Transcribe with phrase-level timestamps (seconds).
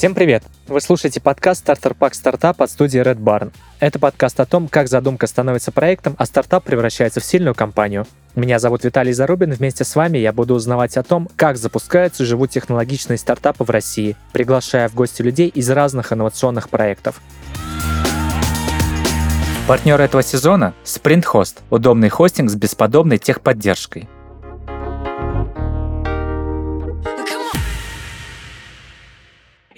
[0.00, 0.42] Всем привет!
[0.66, 3.52] Вы слушаете подкаст «Стартер Пак Стартап» от студии Red Barn.
[3.80, 8.06] Это подкаст о том, как задумка становится проектом, а стартап превращается в сильную компанию.
[8.34, 12.26] Меня зовут Виталий Зарубин, вместе с вами я буду узнавать о том, как запускаются и
[12.26, 17.20] живут технологичные стартапы в России, приглашая в гости людей из разных инновационных проектов.
[19.68, 24.08] Партнер этого сезона– Sprint Host– удобный хостинг с бесподобной техподдержкой.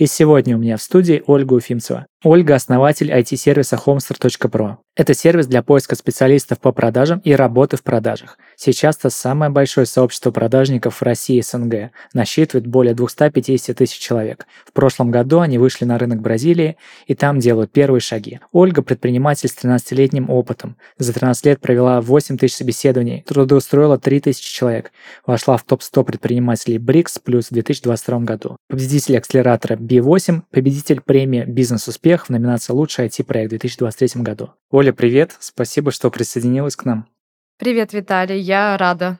[0.02, 2.08] И сегодня у меня в студии Ольга Уфимцева.
[2.24, 4.76] Ольга– основатель IT-сервиса homester.pro.
[4.94, 8.38] Это сервис для поиска специалистов по продажам и работы в продажах.
[8.56, 14.46] Сейчас это самое большое сообщество продажников в России и СНГ, насчитывает более 250 тысяч человек.
[14.64, 16.76] В прошлом году они вышли на рынок Бразилии
[17.06, 18.38] и там делают первые шаги.
[18.52, 20.76] Ольга– предприниматель с 13-летним опытом.
[20.98, 24.92] За 13 лет провела 8 тысяч собеседований, трудоустроила 3 тысячи человек,
[25.26, 28.56] вошла в топ-100 предпринимателей БРИКС плюс в 2022 году.
[28.68, 34.50] Победитель акселератора B8, победитель премии «Бизнес-успех» успех в номинации «Лучший IT-проект» в 2023 году.
[34.70, 35.34] Оля, привет!
[35.40, 37.06] Спасибо, что присоединилась к нам.
[37.58, 38.38] Привет, Виталий.
[38.38, 39.18] Я рада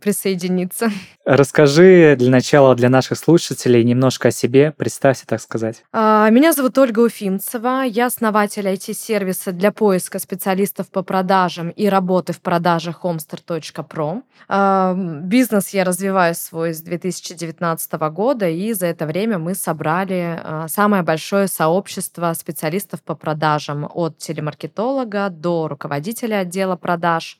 [0.00, 0.90] присоединиться.
[1.24, 5.84] Расскажи для начала для наших слушателей немножко о себе, представься, так сказать.
[5.92, 12.32] А, меня зовут Ольга Уфимцева, я основатель IT-сервиса для поиска специалистов по продажам и работы
[12.32, 14.22] в продажах homester.pro.
[14.48, 20.68] А, бизнес я развиваю свой с 2019 года, и за это время мы собрали а,
[20.68, 27.38] самое большое сообщество специалистов по продажам от телемаркетолога до руководителя отдела продаж.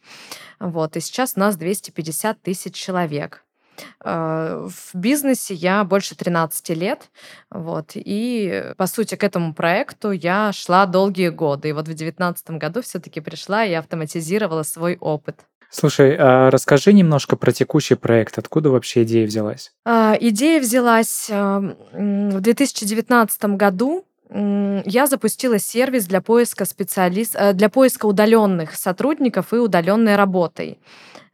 [0.63, 3.45] Вот, и сейчас у нас 250 тысяч человек.
[4.05, 7.11] Э, в бизнесе я больше 13 лет,
[7.51, 11.71] вот, и, по сути, к этому проекту я шла долгие годы.
[11.71, 15.41] И вот в 2019 году все-таки пришла и автоматизировала свой опыт.
[15.69, 18.39] Слушай, а расскажи немножко про текущий проект.
[18.39, 19.73] Откуда вообще идея взялась?
[19.85, 27.69] А, идея взялась эм, в 2019 году я запустила сервис для поиска специалист, э, для
[27.69, 30.79] поиска удаленных сотрудников и удаленной работой.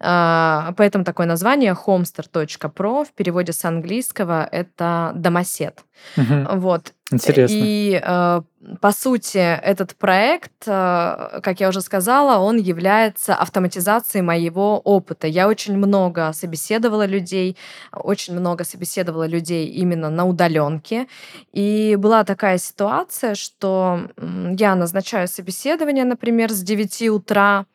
[0.00, 5.84] А, поэтому такое название homester.pro в переводе с английского это домосед.
[6.16, 6.59] Угу.
[6.59, 6.92] Вот.
[7.10, 7.56] Интересно.
[7.56, 8.42] И э,
[8.81, 15.26] по сути этот проект, э, как я уже сказала, он является автоматизацией моего опыта.
[15.26, 17.56] Я очень много собеседовала людей,
[17.92, 21.09] очень много собеседовала людей именно на удаленке.
[21.53, 24.09] И была такая ситуация, что
[24.56, 27.66] я назначаю собеседование, например, с 9 утра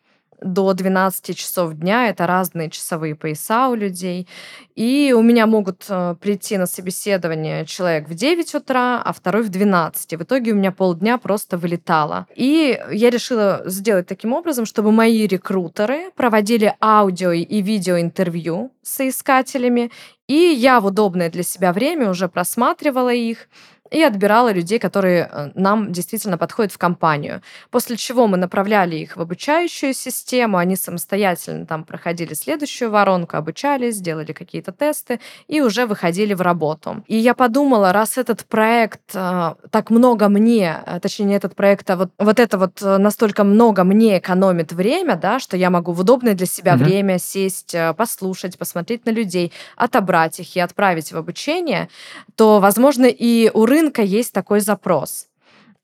[0.44, 2.10] до 12 часов дня.
[2.10, 4.28] Это разные часовые пояса у людей.
[4.76, 9.50] И у меня могут э, прийти на собеседование человек в 9 утра, а второй в
[9.50, 10.14] 12.
[10.14, 12.28] И в итоге у меня полдня просто вылетало.
[12.36, 19.92] И я решила сделать таким образом, чтобы мои рекрутеры проводили аудио и видеоинтервью с соискателями,
[20.28, 23.50] и я в удобное для себя время уже просматривала их,
[23.92, 27.42] и отбирала людей, которые э, нам действительно подходят в компанию.
[27.70, 34.00] После чего мы направляли их в обучающую систему, они самостоятельно там проходили следующую воронку, обучались,
[34.00, 37.04] делали какие-то тесты и уже выходили в работу.
[37.08, 41.90] И я подумала, раз этот проект э, так много мне, э, точнее не этот проект,
[41.90, 46.00] а вот, вот это вот настолько много мне экономит время, да, что я могу в
[46.00, 46.84] удобное для себя mm-hmm.
[46.84, 51.90] время сесть, послушать, посмотреть на людей, отобрать их и отправить в обучение,
[52.36, 55.28] то, возможно, и у рынка есть такой запрос.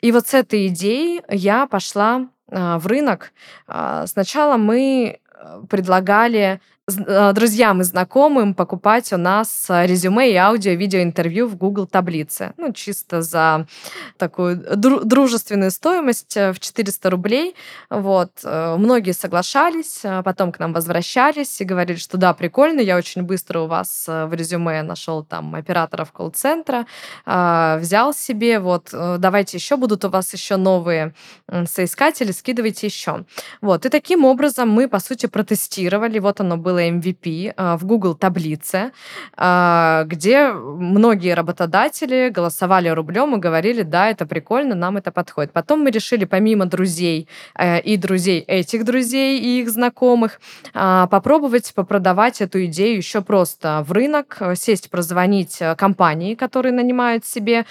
[0.01, 3.33] И вот с этой идеей я пошла а, в рынок.
[3.67, 10.73] А, сначала мы э, предлагали друзьям и знакомым покупать у нас э, резюме и аудио,
[10.73, 12.53] видео интервью в Google таблице.
[12.57, 13.67] Ну, чисто за
[14.17, 17.55] такую дружественную стоимость э, в 400 рублей.
[17.89, 18.31] Вот.
[18.43, 23.67] Многие соглашались, потом к нам возвращались и говорили, что да, прикольно, я очень быстро у
[23.67, 26.85] вас в резюме нашел там операторов колл-центра,
[27.25, 31.13] взял себе, вот, давайте еще будут у вас еще новые
[31.65, 33.25] соискатели, скидывайте еще.
[33.61, 33.85] Вот.
[33.85, 38.15] И таким образом мы, по сути, протестировали, вот оно было сделала MVP а, в Google
[38.15, 38.91] таблице,
[39.35, 45.51] а, где многие работодатели голосовали рублем и говорили, да, это прикольно, нам это подходит.
[45.51, 47.27] Потом мы решили помимо друзей
[47.57, 50.39] э, и друзей этих друзей и их знакомых
[50.73, 57.25] а, попробовать попродавать эту идею еще просто в рынок, сесть, прозвонить э, компании, которые нанимают
[57.25, 57.65] себе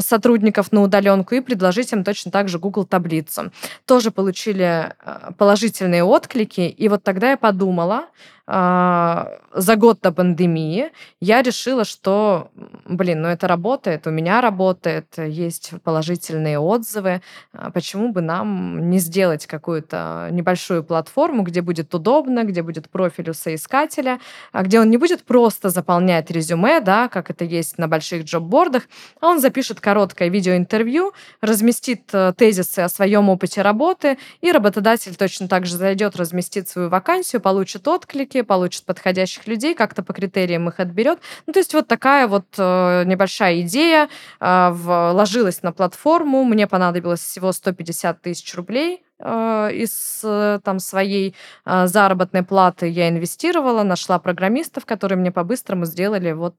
[0.00, 3.52] сотрудников на удаленку и предложить им точно так же Google таблицу.
[3.86, 8.08] Тоже получили э, положительные отклики, и вот тогда я подумала,
[8.48, 10.90] за год до пандемии
[11.20, 12.50] я решила, что,
[12.86, 17.20] блин, ну это работает, у меня работает, есть положительные отзывы,
[17.52, 23.28] а почему бы нам не сделать какую-то небольшую платформу, где будет удобно, где будет профиль
[23.28, 24.18] у соискателя,
[24.52, 28.84] а где он не будет просто заполнять резюме, да, как это есть на больших джоббордах,
[29.20, 31.12] а он запишет короткое видеоинтервью,
[31.42, 36.88] разместит э, тезисы о своем опыте работы, и работодатель точно так же зайдет, разместит свою
[36.88, 41.18] вакансию, получит отклики, рынке, получит подходящих людей, как-то по критериям их отберет.
[41.46, 44.08] Ну, то есть вот такая вот э, небольшая идея
[44.40, 46.44] э, вложилась на платформу.
[46.44, 51.34] Мне понадобилось всего 150 тысяч рублей э, из э, там своей
[51.66, 56.56] э, заработной платы я инвестировала, нашла программистов, которые мне по-быстрому сделали вот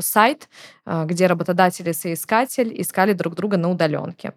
[0.00, 0.48] сайт,
[0.86, 4.32] где работодатель и соискатель искали друг друга на удаленке.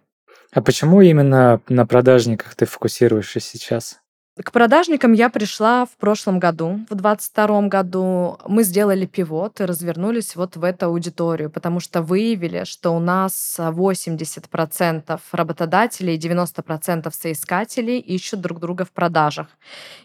[0.52, 4.00] А почему именно на продажниках ты фокусируешься сейчас?
[4.44, 8.38] К продажникам я пришла в прошлом году, в 2022 году.
[8.46, 13.56] Мы сделали пивот и развернулись вот в эту аудиторию, потому что выявили, что у нас
[13.58, 19.46] 80% работодателей и 90% соискателей ищут друг друга в продажах.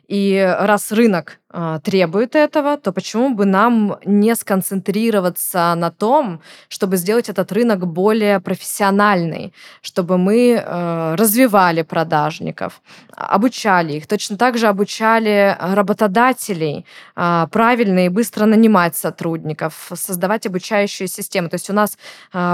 [0.07, 1.40] И раз рынок
[1.83, 8.39] требует этого, то почему бы нам не сконцентрироваться на том, чтобы сделать этот рынок более
[8.39, 12.81] профессиональный, чтобы мы э, развивали продажников,
[13.15, 21.07] обучали их, точно так же обучали работодателей э, правильно и быстро нанимать сотрудников, создавать обучающие
[21.07, 21.50] системы.
[21.50, 21.98] То есть у нас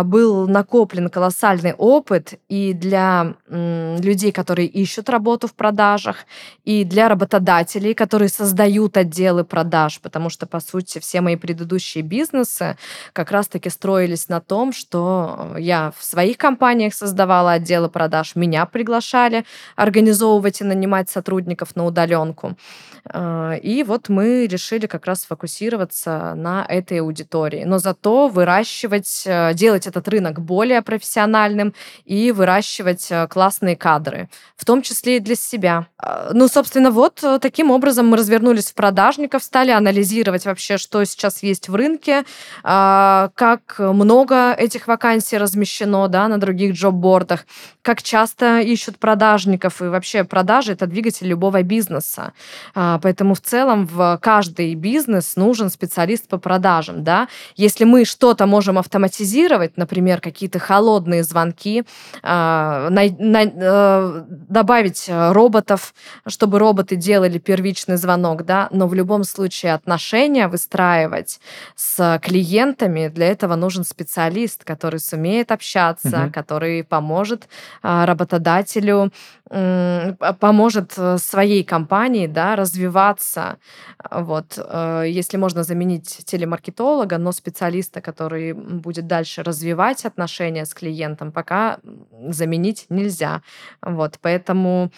[0.05, 6.25] был накоплен колоссальный опыт и для людей, которые ищут работу в продажах,
[6.63, 12.77] и для работодателей, которые создают отделы продаж, потому что, по сути, все мои предыдущие бизнесы
[13.11, 19.43] как раз-таки строились на том, что я в своих компаниях создавала отделы продаж, меня приглашали
[19.75, 22.55] организовывать и нанимать сотрудников на удаленку.
[23.09, 27.63] А, и вот мы решили как раз сфокусироваться на этой аудитории.
[27.65, 31.73] Но зато выращивать, э, делать этот рынок более профессиональным
[32.05, 35.87] и выращивать э, классные кадры, в том числе и для себя.
[35.97, 41.03] А, ну, собственно, вот э, таким образом мы развернулись в продажников, стали анализировать вообще, что
[41.05, 42.23] сейчас есть в рынке,
[42.63, 47.45] а, как много этих вакансий размещено да, на других джоб-бордах,
[47.81, 52.33] как часто ищут продажников, и вообще продажи— это двигатель любого бизнеса.
[52.99, 57.03] Поэтому в целом в каждый бизнес нужен специалист по продажам.
[57.03, 57.27] Да?
[57.55, 61.83] Если мы что-то можем автоматизировать, например, какие-то холодные звонки,
[62.23, 65.93] а, э, добавить роботов,
[66.27, 71.39] чтобы роботы делали первичный звонок, да, но в любом случае отношения выстраивать
[71.75, 76.33] с клиентами, для этого нужен специалист, который сумеет общаться, угу.
[76.33, 77.47] который поможет
[77.81, 79.11] а, работодателю
[79.49, 83.57] поможет э, своей компании да, развиваться.
[84.11, 84.57] Вот.
[84.57, 91.79] Э, если можно заменить телемаркетолога, но специалиста, который будет дальше развивать отношения с клиентом, пока
[92.29, 93.41] заменить нельзя.
[93.81, 94.19] Вот.
[94.21, 94.91] Поэтому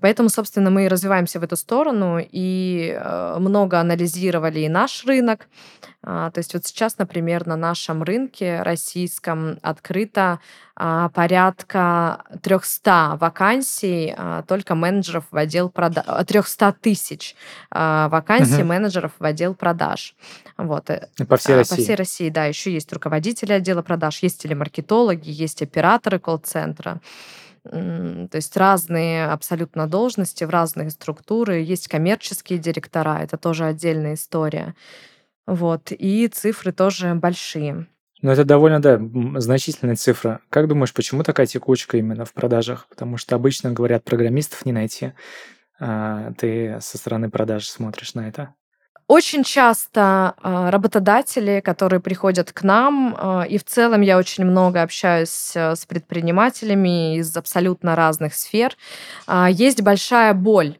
[0.00, 5.48] Поэтому, собственно, мы развиваемся в эту сторону и э, много анализировали и наш рынок.
[6.08, 10.38] А, то есть вот сейчас, например, на нашем рынке российском открыто
[10.76, 17.34] а, порядка 300 вакансий а, только менеджеров в отдел продаж, 300 тысяч
[17.72, 18.68] вакансий угу.
[18.68, 20.14] менеджеров в отдел продаж.
[20.56, 20.90] Вот.
[20.90, 21.74] Э, по всей России.
[21.74, 22.44] По всей России, да.
[22.44, 27.00] Еще есть руководители отдела продаж, есть телемаркетологи, есть операторы колл-центра.
[27.70, 31.60] То есть разные абсолютно должности в разные структуры.
[31.60, 34.74] Есть коммерческие директора, это тоже отдельная история.
[35.46, 35.92] Вот.
[35.92, 37.86] И цифры тоже большие.
[38.22, 38.98] Ну, это довольно, да,
[39.40, 40.40] значительная цифра.
[40.50, 42.86] Как думаешь, почему такая текучка именно в продажах?
[42.88, 45.12] Потому что обычно говорят, программистов не найти.
[45.78, 48.54] А ты со стороны продаж смотришь на это?
[49.08, 54.82] Очень часто э, работодатели, которые приходят к нам, э, и в целом я очень много
[54.82, 58.76] общаюсь э, с предпринимателями из абсолютно разных сфер,
[59.48, 60.78] есть большая боль,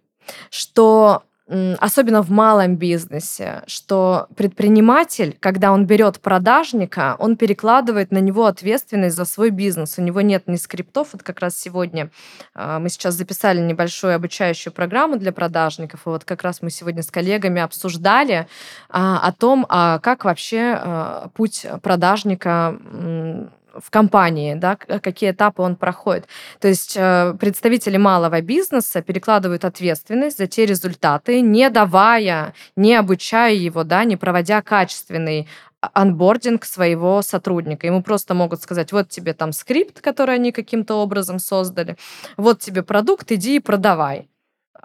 [0.50, 8.47] что особенно в малом бизнесе, что предприниматель, когда он берет продажника, он перекладывает на него
[8.47, 9.97] ответственность за свой бизнес.
[9.99, 11.09] У него нет ни скриптов.
[11.12, 12.11] Вот как раз сегодня
[12.55, 16.00] а, мы сейчас записали небольшую обучающую программу для продажников.
[16.07, 18.49] И вот как раз мы сегодня с коллегами обсуждали
[18.88, 22.76] а, о том, а как вообще путь продажника
[23.80, 26.26] в компании, да, какие этапы он проходит.
[26.61, 33.54] То есть э, представители малого бизнеса перекладывают ответственность за те результаты, не давая, не обучая
[33.54, 35.49] его, да, не проводя качественный
[35.80, 37.87] анбординг своего сотрудника.
[37.87, 41.97] Ему просто могут сказать, вот тебе там скрипт, который они каким-то образом создали,
[42.37, 44.28] вот тебе продукт, иди и продавай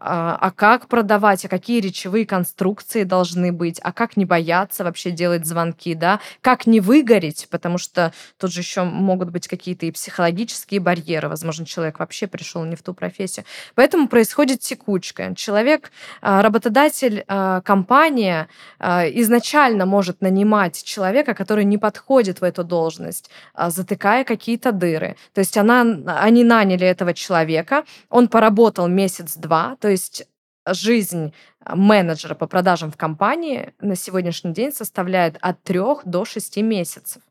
[0.04, 5.12] а, а как продавать, а какие речевые конструкции должны быть, а как не бояться вообще
[5.12, 9.92] делать звонки, да, как не выгореть, потому что тут же еще могут быть какие-то и
[9.92, 13.46] психологические барьеры, возможно, человек вообще пришел не в ту профессию.
[13.76, 15.36] Поэтому происходит текучка.
[15.36, 15.92] Человек,
[16.22, 18.48] а, работодатель, а, компания
[18.80, 25.16] изначально может нанимать человека, который не подходит в эту должность, затыкая какие-то дыры.
[25.34, 30.28] То есть она, они наняли этого человека, он поработал месяц-два, то есть
[30.68, 31.34] жизнь
[31.66, 37.22] менеджера по продажам в компании на сегодняшний день составляет от 3 до 6 месяцев.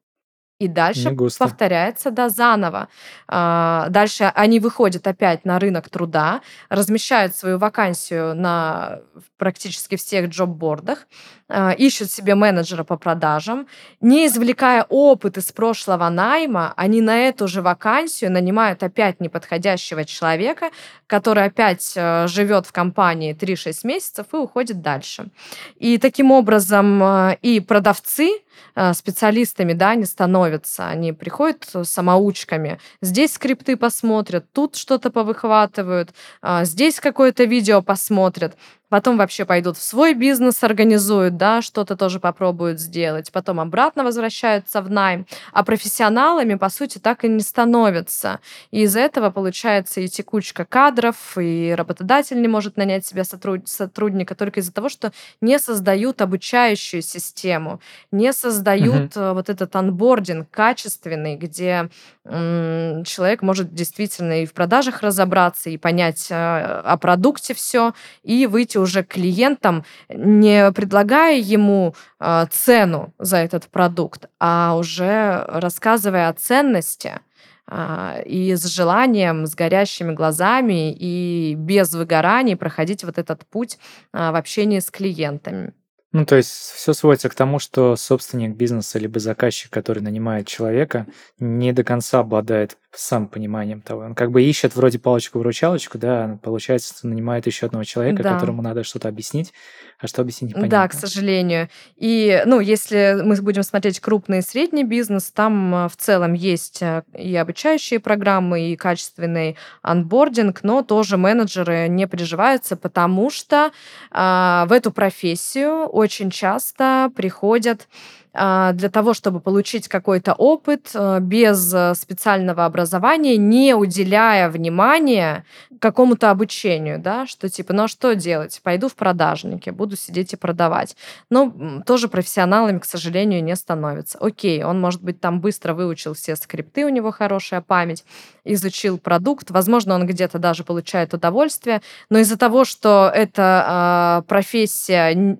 [0.60, 2.88] И дальше повторяется, да, заново.
[3.26, 9.00] А, дальше они выходят опять на рынок труда, размещают свою вакансию на
[9.38, 11.06] практически всех джоб-бордах,
[11.48, 13.68] а, ищут себе менеджера по продажам,
[14.02, 20.68] не извлекая опыт из прошлого найма, они на эту же вакансию нанимают опять неподходящего человека,
[21.06, 25.30] который опять э, живет в компании 3-6 месяцев и уходит дальше.
[25.76, 28.42] И таким образом э, и продавцы,
[28.74, 30.49] Э, специалистами, да, не становятся.
[30.78, 32.78] Они приходят самоучками.
[33.00, 36.10] Здесь скрипты посмотрят, тут что-то повыхватывают,
[36.42, 38.56] а, здесь какое-то видео посмотрят
[38.90, 44.82] потом вообще пойдут в свой бизнес, организуют, да, что-то тоже попробуют сделать, потом обратно возвращаются
[44.82, 48.40] в найм, а профессионалами, по сути, так и не становятся.
[48.70, 53.68] И из-за этого получается и текучка кадров, и работодатель не может нанять себе сотруд...
[53.68, 57.80] сотрудника только из-за того, что не создают обучающую систему,
[58.10, 59.34] не создают угу.
[59.34, 61.88] вот этот анбординг качественный, где
[62.24, 67.94] м- человек может действительно и в продажах разобраться, и понять а, о продукте все,
[68.24, 76.28] и выйти уже клиентам, не предлагая ему э, цену за этот продукт, а уже рассказывая
[76.28, 77.20] о ценности
[77.66, 83.78] э, и с желанием, с горящими глазами и без выгораний проходить вот этот путь
[84.12, 85.72] э, в общении с клиентами.
[86.12, 91.06] Ну, то есть все сводится к тому, что собственник бизнеса либо заказчик, который нанимает человека,
[91.38, 94.02] не до конца обладает сам пониманием того.
[94.02, 98.34] Он как бы ищет вроде палочку-выручалочку, да, получается, нанимает еще одного человека, да.
[98.34, 99.52] которому надо что-то объяснить,
[100.00, 100.70] а что объяснить непонятно.
[100.70, 101.68] Да, к сожалению.
[101.96, 106.82] И, ну, если мы будем смотреть крупный и средний бизнес, там а, в целом есть
[106.82, 113.70] а, и обучающие программы, и качественный анбординг, но тоже менеджеры не приживаются, потому что
[114.10, 117.86] э, в эту профессию очень часто приходят
[118.29, 125.44] а, для того, чтобы получить какой-то опыт а, без э, специального образования, не уделяя внимания
[125.80, 128.60] какому-то обучению, да, что типа, ну а что делать?
[128.62, 130.96] Пойду в продажники, буду сидеть и продавать.
[131.28, 134.18] Но тоже профессионалами, к сожалению, не становятся.
[134.18, 138.04] Окей, он, может быть, там быстро выучил все скрипты, у него хорошая память,
[138.44, 145.36] изучил продукт, возможно, он где-то даже получает удовольствие, но из-за того, что эта э, профессия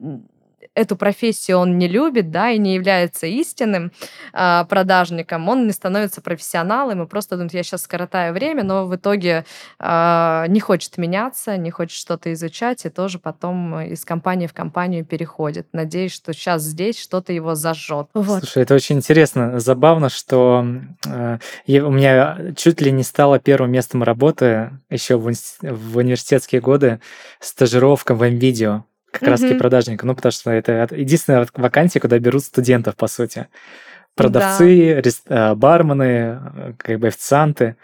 [0.74, 3.92] эту профессию он не любит, да, и не является истинным
[4.32, 8.94] э, продажником, он не становится профессионалом и просто думает, я сейчас скоротаю время, но в
[8.94, 9.44] итоге
[9.78, 15.04] э, не хочет меняться, не хочет что-то изучать, и тоже потом из компании в компанию
[15.04, 15.66] переходит.
[15.72, 18.08] Надеюсь, что сейчас здесь что-то его зажжет.
[18.14, 18.40] Вот.
[18.40, 20.64] Слушай, это очень интересно, забавно, что
[21.06, 27.00] э, у меня чуть ли не стало первым местом работы еще в, в университетские годы
[27.40, 29.30] стажировка в МВидео как mm-hmm.
[29.30, 30.06] раз-таки продажника.
[30.06, 33.48] Ну, потому что это единственная вакансия, куда берут студентов, по сути.
[34.14, 35.00] Продавцы, да.
[35.00, 35.22] рест...
[35.28, 37.76] Э, бармены, э, как бы официанты.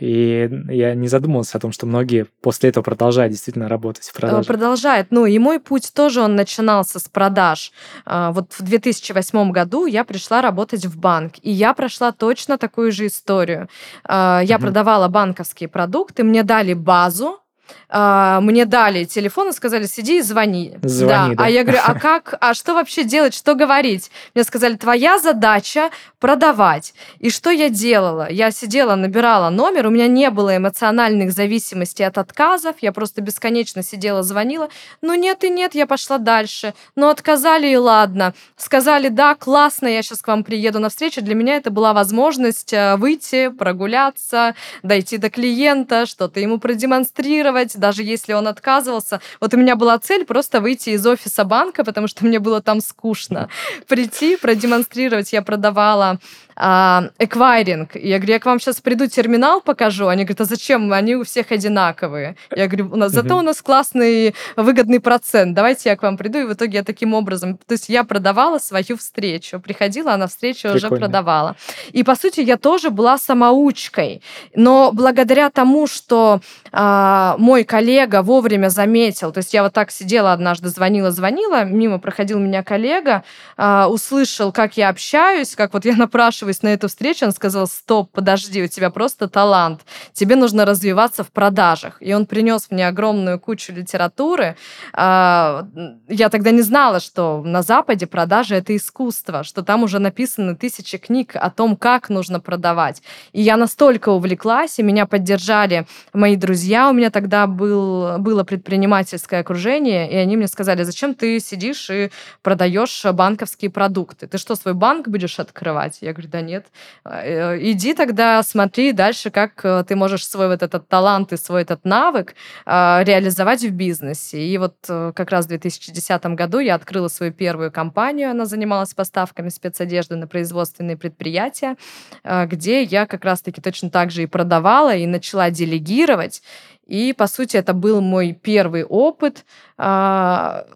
[0.00, 4.46] И я не задумывался о том, что многие после этого продолжают действительно работать в продаже.
[4.46, 5.08] Продолжает.
[5.10, 7.72] Ну, и мой путь тоже он начинался с продаж.
[8.06, 13.08] Вот в 2008 году я пришла работать в банк, и я прошла точно такую же
[13.08, 13.68] историю.
[14.08, 14.62] Я угу.
[14.62, 17.40] продавала банковские продукты, мне дали базу,
[17.88, 20.74] а, мне дали телефон и сказали, сиди и звони.
[20.82, 21.42] Звони, да.
[21.42, 21.44] да.
[21.44, 24.10] А я говорю, а как, а что вообще делать, что говорить?
[24.34, 26.94] Мне сказали, твоя задача продавать.
[27.18, 28.30] И что я делала?
[28.30, 33.82] Я сидела, набирала номер, у меня не было эмоциональных зависимостей от отказов, я просто бесконечно
[33.82, 34.68] сидела, звонила.
[35.02, 36.74] Ну нет и нет, я пошла дальше.
[36.96, 38.34] Ну отказали и ладно.
[38.56, 41.22] Сказали, да, классно, я сейчас к вам приеду на встречу.
[41.22, 48.02] Для меня это была возможность э, выйти, прогуляться, дойти до клиента, что-то ему продемонстрировать, даже
[48.02, 49.20] если он отказывался.
[49.40, 52.80] Вот у меня была цель просто выйти из офиса банка, потому что мне было там
[52.80, 53.48] скучно.
[53.86, 55.32] Прийти, продемонстрировать.
[55.32, 56.18] Я продавала
[56.58, 57.94] эквайринг.
[57.94, 60.08] Я говорю, я к вам сейчас приду, терминал покажу.
[60.08, 60.92] Они говорят, а зачем?
[60.92, 62.36] Они у всех одинаковые.
[62.54, 65.54] Я говорю, у нас, зато у нас классный выгодный процент.
[65.54, 66.40] Давайте я к вам приду.
[66.40, 67.58] И в итоге я таким образом...
[67.58, 69.60] То есть я продавала свою встречу.
[69.60, 70.86] Приходила, а на встречу Прикольно.
[70.86, 71.56] уже продавала.
[71.92, 74.20] И, по сути, я тоже была самоучкой.
[74.54, 76.40] Но благодаря тому, что
[76.72, 81.98] а, мой коллега вовремя заметил, то есть я вот так сидела однажды, звонила, звонила, мимо
[81.98, 83.22] проходил меня коллега,
[83.56, 85.94] э, услышал, как я общаюсь, как вот я
[86.48, 89.80] напрашиваюсь на эту встречу, он сказал, стоп, подожди, у тебя просто талант,
[90.12, 91.96] тебе нужно развиваться в продажах.
[92.00, 94.56] И он принес мне огромную кучу литературы.
[94.94, 95.62] Э,
[96.08, 100.98] я тогда не знала, что на Западе продажи— это искусство, что там уже написаны тысячи
[100.98, 103.02] книг о том, как нужно продавать.
[103.34, 106.88] И я настолько увлеклась, и меня поддержали мои друзья.
[106.88, 112.10] У меня тогда был, было предпринимательское окружение, и они мне сказали, зачем ты сидишь и
[112.42, 114.26] продаешь банковские продукты?
[114.26, 115.98] Ты что, свой банк будешь открывать?
[116.00, 116.66] Я говорю, да нет.
[117.04, 121.62] «Э, иди тогда смотри дальше, как э, ты можешь свой вот этот талант и свой
[121.62, 122.34] этот навык
[122.66, 124.46] э, реализовать в бизнесе.
[124.46, 128.30] И вот как раз в 2010 году я открыла свою первую компанию.
[128.30, 131.76] Она занималась поставками спецодежды на производственные предприятия,
[132.24, 136.42] где я как раз-таки точно так же и продавала, и начала делегировать.
[136.88, 139.44] И, по сути, это был мой первый опыт
[139.76, 140.66] а,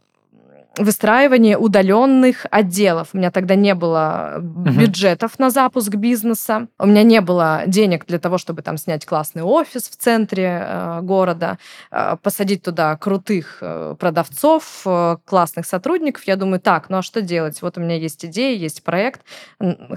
[0.79, 3.09] выстраивание удаленных отделов.
[3.13, 5.43] У меня тогда не было бюджетов uh-huh.
[5.43, 6.69] на запуск бизнеса.
[6.79, 11.01] У меня не было денег для того, чтобы там снять классный офис в центре э,
[11.03, 11.59] города,
[11.91, 16.25] э, посадить туда крутых э, продавцов, э, классных сотрудников.
[16.25, 17.61] Я думаю, так, ну а что делать?
[17.61, 19.23] Вот у меня есть идея, есть проект,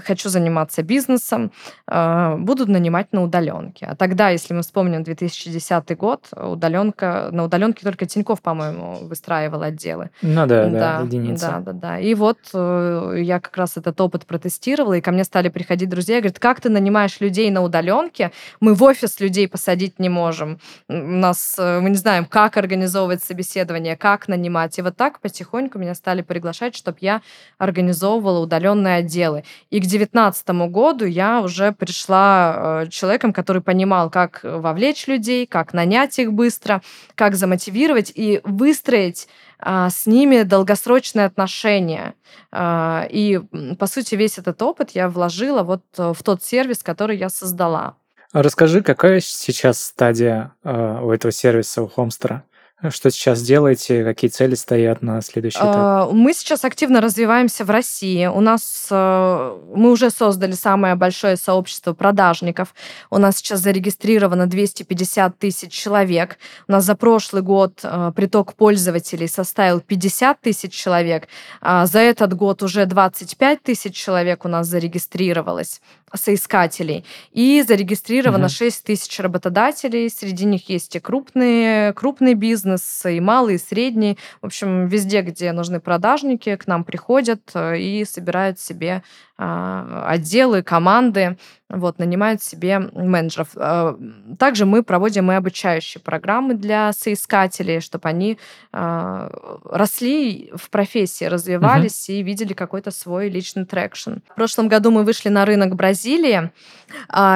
[0.04, 1.52] хочу заниматься бизнесом,
[1.90, 3.86] э, буду нанимать на удаленке.
[3.86, 10.10] А тогда, если мы вспомним 2010 год, удаленка, на удаленке только Тиньков, по-моему, выстраивал отделы.
[10.20, 11.46] Ну да да, единица.
[11.46, 11.98] Да, да, да.
[11.98, 16.18] И вот э, я как раз этот опыт протестировала, и ко мне стали приходить друзья
[16.18, 18.32] и говорят, как ты нанимаешь людей на удаленке?
[18.60, 20.58] Мы в офис людей посадить не можем.
[20.88, 24.78] У нас, э, мы не знаем, как организовывать собеседование, как нанимать.
[24.78, 27.22] И вот так потихоньку меня стали приглашать, чтобы я
[27.58, 29.44] организовывала удаленные отделы.
[29.70, 35.72] И к 2019 году я уже пришла э, человеком, который понимал, как вовлечь людей, как
[35.72, 36.82] нанять их быстро,
[37.14, 39.28] как замотивировать и выстроить
[39.60, 42.14] с ними долгосрочные отношения.
[42.52, 43.40] А, и,
[43.78, 47.96] по сути, весь этот опыт я вложила вот э, в тот сервис, который я создала.
[48.32, 52.44] Расскажи, какая сейчас стадия у этого сервиса, у Хомстера?
[52.90, 54.04] Что сейчас делаете?
[54.04, 55.74] Какие цели стоят на следующий этап?
[55.76, 58.26] А, мы сейчас активно развиваемся в России.
[58.26, 62.74] У нас э, мы уже создали самое большое сообщество продажников.
[63.10, 66.36] У нас сейчас зарегистрировано 250 тысяч человек.
[66.68, 71.28] У нас за прошлый год э, приток пользователей составил 50 тысяч человек.
[71.62, 75.80] А за этот год уже 25 тысяч человек у нас зарегистрировалось
[76.14, 77.04] соискателей.
[77.32, 78.52] И зарегистрировано угу.
[78.52, 80.10] 6 тысяч работодателей.
[80.10, 82.65] Среди них есть и крупные, крупный бизнес,
[83.04, 84.18] и малый, и средний.
[84.42, 89.02] В общем, везде, где нужны продажники, к нам приходят э, и собирают себе
[89.38, 91.36] отделы, команды,
[91.68, 93.48] вот, нанимают себе менеджеров.
[93.56, 93.98] А,
[94.38, 98.38] также мы проводим и обучающие программы для соискателей, чтобы они
[98.72, 102.14] а, росли в профессии, развивались uh-huh.
[102.14, 104.18] и видели какой-то свой личный traction.
[104.30, 106.52] В прошлом году мы вышли на рынок Бразилии,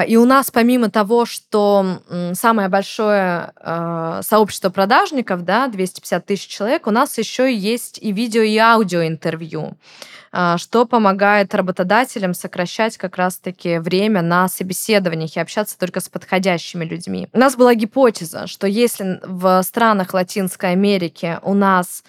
[0.06, 2.00] и у нас помимо того, что
[2.34, 3.52] самое большое
[4.22, 9.76] сообщество продажников, да, 250 тысяч человек, у нас еще есть и видео, и аудио интервью.
[10.32, 16.84] А, что помогает работодателям сокращать как раз-таки время на собеседованиях и общаться только с подходящими
[16.84, 17.28] людьми.
[17.32, 22.04] У нас была гипотеза, что если в странах Латинской Америки у нас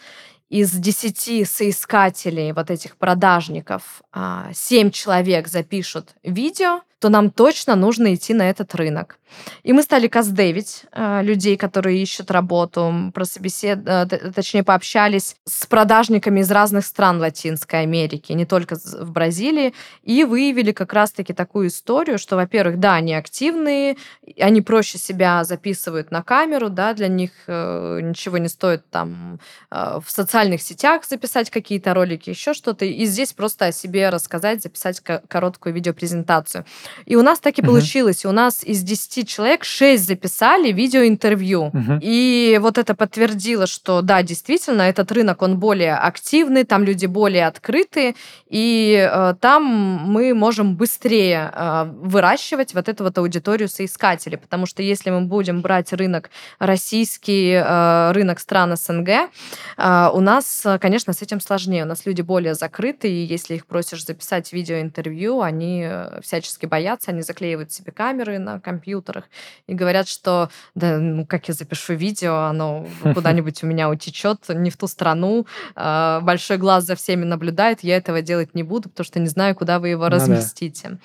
[0.49, 8.13] из 10 соискателей, вот этих продажников, 7 а, человек запишут видео, то нам точно нужно
[8.13, 9.17] идти на этот рынок.
[9.63, 13.79] И мы стали каздевить э, людей, которые ищут работу, про собесед...
[13.85, 20.23] э, точнее, пообщались с продажниками из разных стран Латинской Америки, не только в Бразилии, и
[20.23, 23.97] выявили как раз-таки такую историю, что, во-первых, да, они активные,
[24.39, 29.39] они проще себя записывают на камеру, да, для них э, ничего не стоит там
[29.69, 34.63] э, в социальных сетях записать какие-то ролики, еще что-то, и здесь просто о себе рассказать,
[34.63, 36.65] записать короткую видеопрезентацию.
[37.05, 37.65] И у нас так и uh-huh.
[37.65, 38.25] получилось.
[38.25, 41.71] У нас из 10 человек 6 записали видеоинтервью.
[41.73, 41.99] Uh-huh.
[42.01, 47.47] И вот это подтвердило, что да, действительно, этот рынок, он более активный, там люди более
[47.47, 48.15] открытые,
[48.47, 54.37] и э, там мы можем быстрее э, выращивать вот эту вот аудиторию соискателей.
[54.37, 56.29] Потому что если мы будем брать рынок
[56.59, 61.83] российский, э, рынок стран СНГ, э, у нас, конечно, с этим сложнее.
[61.83, 67.11] У нас люди более закрытые, и если их просишь записать видеоинтервью, они э, всячески боятся,
[67.11, 69.29] они заклеивают себе камеры на компьютер, компьютерах.
[69.67, 74.69] И говорят, что да, ну как я запишу видео, оно куда-нибудь у меня утечет, не
[74.69, 75.45] в ту страну,
[75.75, 79.55] а, большой глаз за всеми наблюдает, я этого делать не буду, потому что не знаю,
[79.55, 80.99] куда вы его ну, разместите.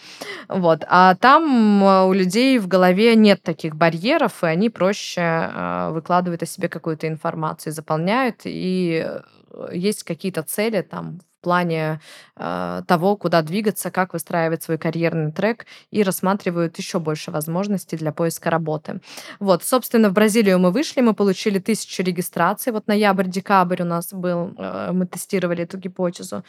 [0.49, 0.55] Да.
[0.55, 0.85] Вот.
[0.89, 6.43] А там а, у людей в голове нет таких барьеров, и они проще а, выкладывают
[6.43, 12.01] о себе какую-то информацию, заполняют, и э, есть какие-то цели там плане
[12.37, 18.11] э, того, куда двигаться, как выстраивать свой карьерный трек и рассматривают еще больше возможностей для
[18.11, 19.01] поиска работы.
[19.39, 22.73] Вот, собственно, в Бразилию мы вышли, мы получили тысячу регистраций.
[22.73, 26.43] Вот ноябрь-декабрь у нас был, э, мы тестировали эту гипотезу.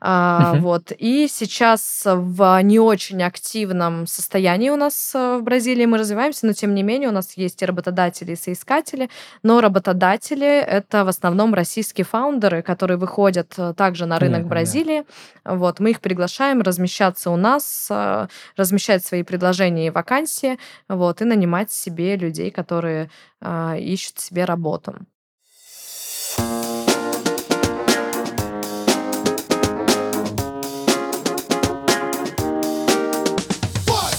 [0.00, 0.60] Э, uh-huh.
[0.60, 6.46] Вот, и сейчас в не очень активном состоянии у нас э, в Бразилии мы развиваемся,
[6.46, 9.10] но тем не менее у нас есть и работодатели, и соискатели,
[9.42, 10.46] но работодатели—
[10.78, 15.04] это в основном российские фаундеры, которые выходят э, также на рынок в Бразилии.
[15.44, 21.24] Вот, мы их приглашаем размещаться у нас, э, размещать свои предложения и вакансии, вот, и
[21.24, 24.94] нанимать себе людей, которые э, ищут себе работу.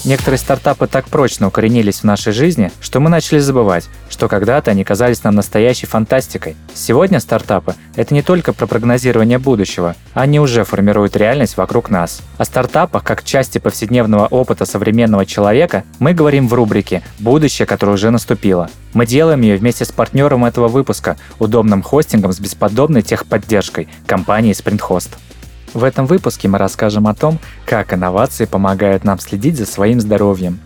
[0.06, 4.84] Некоторые стартапы так прочно укоренились в нашей жизни, что мы начали забывать, что когда-то они
[4.84, 6.54] казались нам настоящей фантастикой.
[6.74, 12.22] Сегодня стартапы— это не только про прогнозирование будущего, они уже формируют реальность вокруг нас.
[12.38, 18.12] О стартапах, как части повседневного опыта современного человека, мы говорим в рубрике «Будущее, которое уже
[18.12, 18.70] наступило».
[18.92, 25.08] Мы делаем ее вместе с партнером этого выпуска, удобным хостингом с бесподобной техподдержкой– компанией SprintHost.
[25.74, 30.58] В этом выпуске мы расскажем о том, как инновации помогают нам следить за своим здоровьем.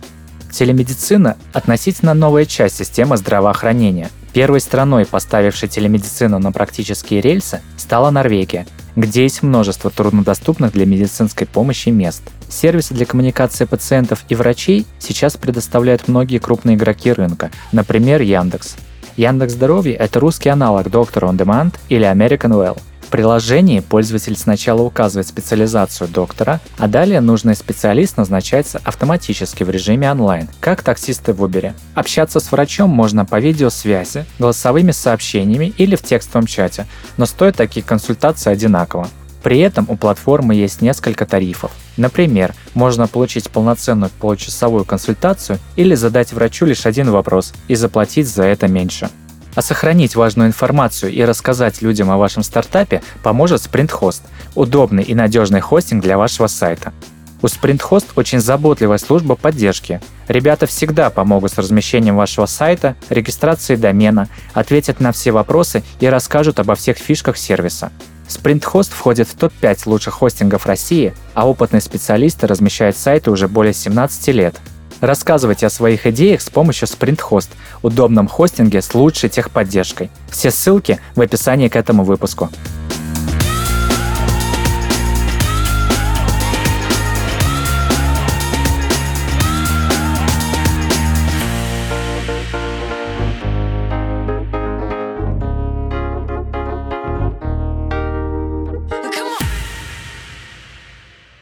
[0.51, 4.09] Телемедицина– относительно новая часть системы здравоохранения.
[4.33, 11.47] Первой страной, поставившей телемедицину на практические рельсы, стала Норвегия, где есть множество труднодоступных для медицинской
[11.47, 12.21] помощи мест.
[12.49, 18.75] Сервисы для коммуникации пациентов и врачей сейчас предоставляют многие крупные игроки рынка, например, Яндекс.
[19.17, 25.27] Яндекс Здоровье– это русский аналог Доктор On Demand или American Well– приложении пользователь сначала указывает
[25.27, 31.73] специализацию доктора, а далее нужный специалист назначается автоматически в режиме онлайн, как таксисты в Uber.
[31.93, 37.85] Общаться с врачом можно по видеосвязи, голосовыми сообщениями или в текстовом чате, но стоят такие
[37.85, 39.07] консультации одинаково.
[39.43, 41.71] При этом у платформы есть несколько тарифов.
[41.97, 48.43] Например, можно получить полноценную получасовую консультацию или задать врачу лишь один вопрос и заплатить за
[48.43, 49.09] это меньше.
[49.55, 54.21] А сохранить важную информацию и рассказать людям о вашем стартапе поможет SprintHost–
[54.55, 56.93] удобный и надежный хостинг для вашего сайта.
[57.41, 59.99] У SprintHost очень заботливая служба поддержки.
[60.27, 66.59] Ребята всегда помогут с размещением вашего сайта, регистрацией домена, ответят на все вопросы и расскажут
[66.59, 67.91] обо всех фишках сервиса.
[68.29, 74.27] SprintHost входит в топ-5 лучших хостингов России, а опытные специалисты размещают сайты уже более 17
[74.29, 74.55] лет–
[75.01, 77.49] Рассказывайте о своих идеях с помощью SprintHost,
[77.81, 80.11] удобном хостинге с лучшей техподдержкой.
[80.29, 82.49] Все ссылки в описании к этому выпуску.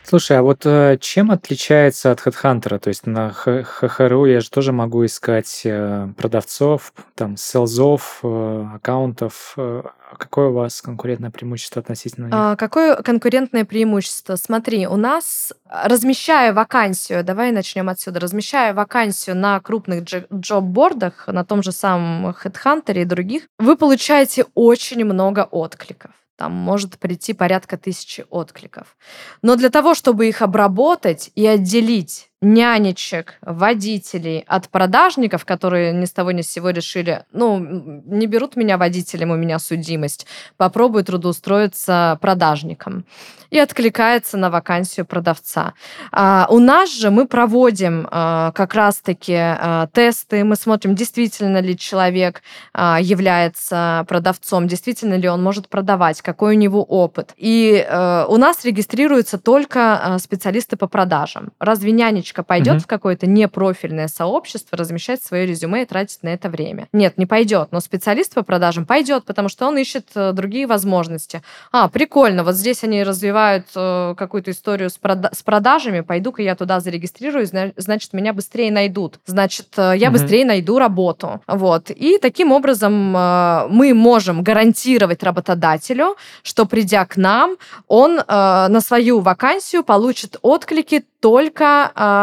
[0.10, 2.80] Слушай, а вот э, чем отличается от HeadHunter?
[2.80, 9.56] То есть на ХХРУ я же тоже могу искать э, продавцов, там, селзов, э, аккаунтов.
[10.18, 12.34] Какое у вас конкурентное преимущество относительно них?
[12.36, 14.36] А, какое конкурентное преимущество?
[14.36, 21.62] Смотри, у нас, размещая вакансию, давай начнем отсюда, размещая вакансию на крупных джоб-бордах, на том
[21.62, 28.26] же самом HeadHunter и других, вы получаете очень много откликов там может прийти порядка тысячи
[28.30, 28.96] откликов.
[29.42, 36.12] Но для того, чтобы их обработать и отделить нянечек, водителей от продажников, которые ни с
[36.12, 40.26] того ни с сего решили, ну, не берут меня водителем, у меня судимость,
[40.56, 43.06] попробую трудоустроиться продажником.
[43.50, 45.74] И откликается на вакансию продавца.
[46.12, 51.76] А, у нас же мы проводим а, как раз-таки а, тесты, мы смотрим, действительно ли
[51.76, 57.34] человек а, является продавцом, действительно ли он может продавать, какой у него опыт.
[57.38, 61.52] И а, у нас регистрируются только а, специалисты по продажам.
[61.60, 62.84] Разве нянечка девочка пойдет угу.
[62.84, 66.88] в какое-то непрофильное сообщество размещать свое резюме и тратить на это время.
[66.94, 67.70] Нет, не пойдет.
[67.72, 71.42] Но специалист по продажам пойдет, потому что он ищет э, другие возможности.
[71.72, 76.56] А, прикольно, вот здесь они развивают э, какую-то историю с, прода- с продажами, пойду-ка я
[76.56, 79.20] туда зарегистрируюсь, значит, меня быстрее найдут.
[79.26, 80.20] Значит, э, я угу.
[80.20, 81.42] быстрее найду работу.
[81.48, 81.90] Вот.
[81.90, 89.84] И таким образом мы можем гарантировать работодателю, что придя к нам, он на свою вакансию
[89.84, 92.19] получит отклики только на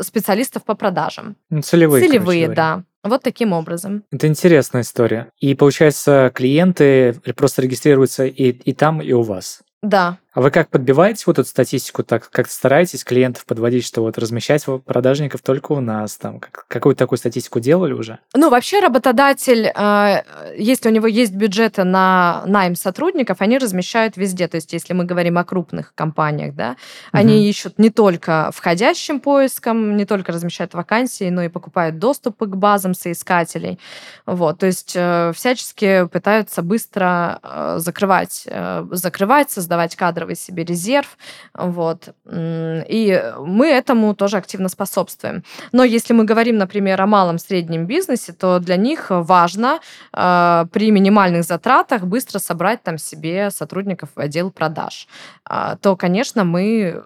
[0.00, 1.36] специалистов по продажам.
[1.50, 2.82] Ну, целевые, Целевые, да.
[3.02, 4.02] Вот таким образом.
[4.10, 5.30] Это интересная история.
[5.38, 9.62] И получается, клиенты просто регистрируются и, и там, и у вас.
[9.82, 10.18] Да.
[10.36, 14.66] А вы как подбиваете вот эту статистику, так как стараетесь клиентов подводить, что вот размещать
[14.84, 18.18] продажников только у нас, там как, какую-то такую статистику делали уже?
[18.34, 20.22] Ну, вообще работодатель, э,
[20.58, 24.46] если у него есть бюджеты на найм сотрудников, они размещают везде.
[24.46, 26.76] То есть, если мы говорим о крупных компаниях, да, угу.
[27.12, 32.56] они ищут не только входящим поиском, не только размещают вакансии, но и покупают доступы к
[32.56, 33.78] базам соискателей.
[34.26, 38.46] Вот, то есть э, всячески пытаются быстро э, закрывать,
[38.90, 41.16] закрывать, создавать кадры кадровый себе резерв.
[41.54, 42.14] Вот.
[42.30, 45.42] И мы этому тоже активно способствуем.
[45.72, 49.78] Но если мы говорим, например, о малом среднем бизнесе, то для них важно
[50.12, 55.08] э, при минимальных затратах быстро собрать там себе сотрудников в отдел продаж.
[55.48, 57.02] Э, то, конечно, мы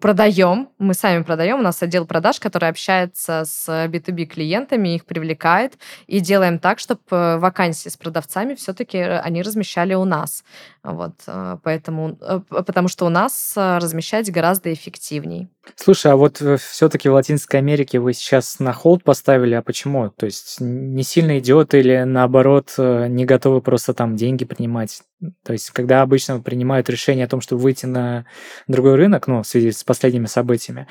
[0.00, 5.78] продаем, мы сами продаем, у нас отдел продаж, который общается с B2B клиентами, их привлекает,
[6.06, 10.44] и делаем так, чтобы э, вакансии с продавцами все-таки они размещали у нас.
[10.82, 15.48] Вот, э, поэтому, э, потому что у нас размещать гораздо эффективней.
[15.76, 20.10] Слушай, а вот все-таки в Латинской Америке вы сейчас на холд поставили, а почему?
[20.10, 25.02] То есть не сильно идет или наоборот не готовы просто там деньги принимать?
[25.44, 28.24] То есть когда обычно принимают решение о том, чтобы выйти на
[28.68, 30.86] другой рынок, ну, в связи с последними событиями,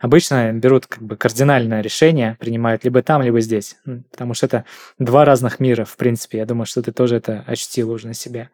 [0.00, 3.76] обычно берут как бы кардинальное решение, принимают либо там, либо здесь.
[4.10, 4.64] Потому что это
[4.98, 6.38] два разных мира, в принципе.
[6.38, 8.50] Я думаю, что ты тоже это ощутил уже на себе.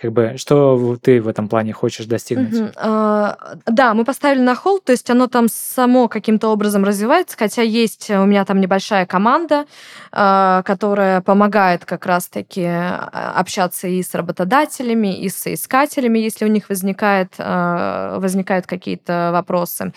[0.00, 2.54] Как бы, что ты в этом плане хочешь достигнуть?
[2.54, 2.70] Угу.
[2.76, 8.10] А, да, мы поставили на холд, то есть там само каким-то образом развивается, хотя есть
[8.10, 9.66] у меня там небольшая команда,
[10.12, 16.48] а, которая помогает как раз-таки а, общаться и с работодателями, и с соискателями, если у
[16.48, 19.92] них возникает, возникают какие-то вопросы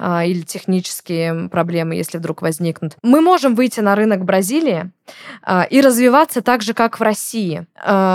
[0.00, 2.96] или технические проблемы, если вдруг возникнут.
[3.02, 4.90] Мы можем выйти на рынок Бразилии
[5.70, 7.66] и развиваться так же, как в России.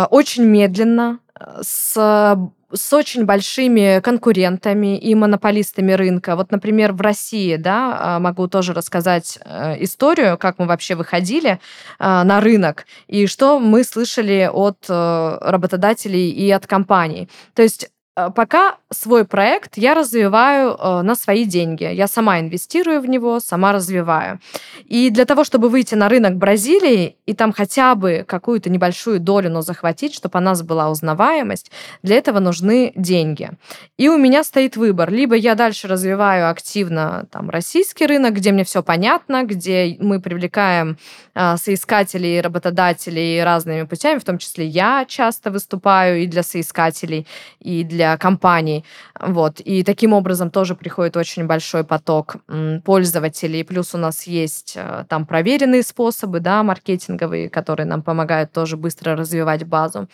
[0.09, 1.19] Очень медленно,
[1.61, 2.37] с
[2.71, 6.35] с очень большими конкурентами и монополистами рынка.
[6.35, 11.59] Вот, например, в России, да, а, могу тоже рассказать э, историю, как мы вообще выходили
[11.97, 17.29] а, на рынок и что мы слышали от э, работодателей и от компаний.
[17.53, 17.89] То есть
[18.35, 21.83] пока свой проект я развиваю э, на свои деньги.
[21.83, 24.39] Я сама инвестирую в него, сама развиваю.
[24.85, 29.49] И для того, чтобы выйти на рынок Бразилии и там хотя бы какую-то небольшую долю,
[29.49, 31.71] но захватить, чтобы у нас была узнаваемость,
[32.03, 33.51] для этого нужны деньги.
[33.97, 35.11] И у меня стоит выбор.
[35.11, 40.97] Либо я дальше развиваю активно там, российский рынок, где мне все понятно, где мы привлекаем
[41.35, 47.27] э, соискателей, работодателей разными путями, в том числе я часто выступаю и для соискателей,
[47.59, 48.85] и для компаний.
[49.19, 49.59] Вот.
[49.59, 52.37] И таким образом тоже приходит очень большой поток
[52.85, 53.63] пользователей.
[53.63, 59.15] Плюс у нас есть э, там проверенные способы, да, маркетинговые, которые нам помогают тоже быстро
[59.15, 60.07] развивать базу.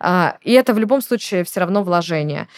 [0.00, 2.48] А, и это в любом случае все равно вложение.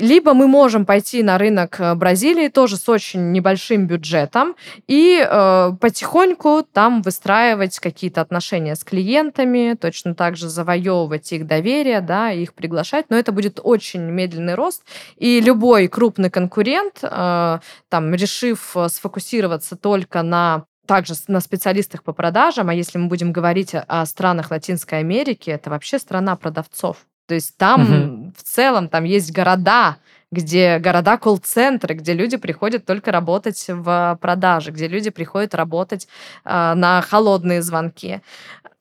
[0.00, 5.72] Либо мы можем пойти на рынок э, Бразилии тоже с очень небольшим бюджетом и э,
[5.78, 12.54] потихоньку там выстраивать какие-то отношения с клиентами, точно так же завоевывать их доверие, да, их
[12.54, 14.84] приглашать, но это будет очень медленный рост,
[15.16, 17.58] и любой крупный конкурент, э,
[17.90, 23.32] там, решив э, сфокусироваться только на также на специалистах по продажам, а если мы будем
[23.32, 27.06] говорить о странах Латинской Америки, это вообще страна продавцов.
[27.30, 28.32] То есть там угу.
[28.36, 29.98] в целом там есть города,
[30.32, 36.08] где города колл-центры, где люди приходят только работать в продаже, где люди приходят работать
[36.44, 38.20] э, на холодные звонки.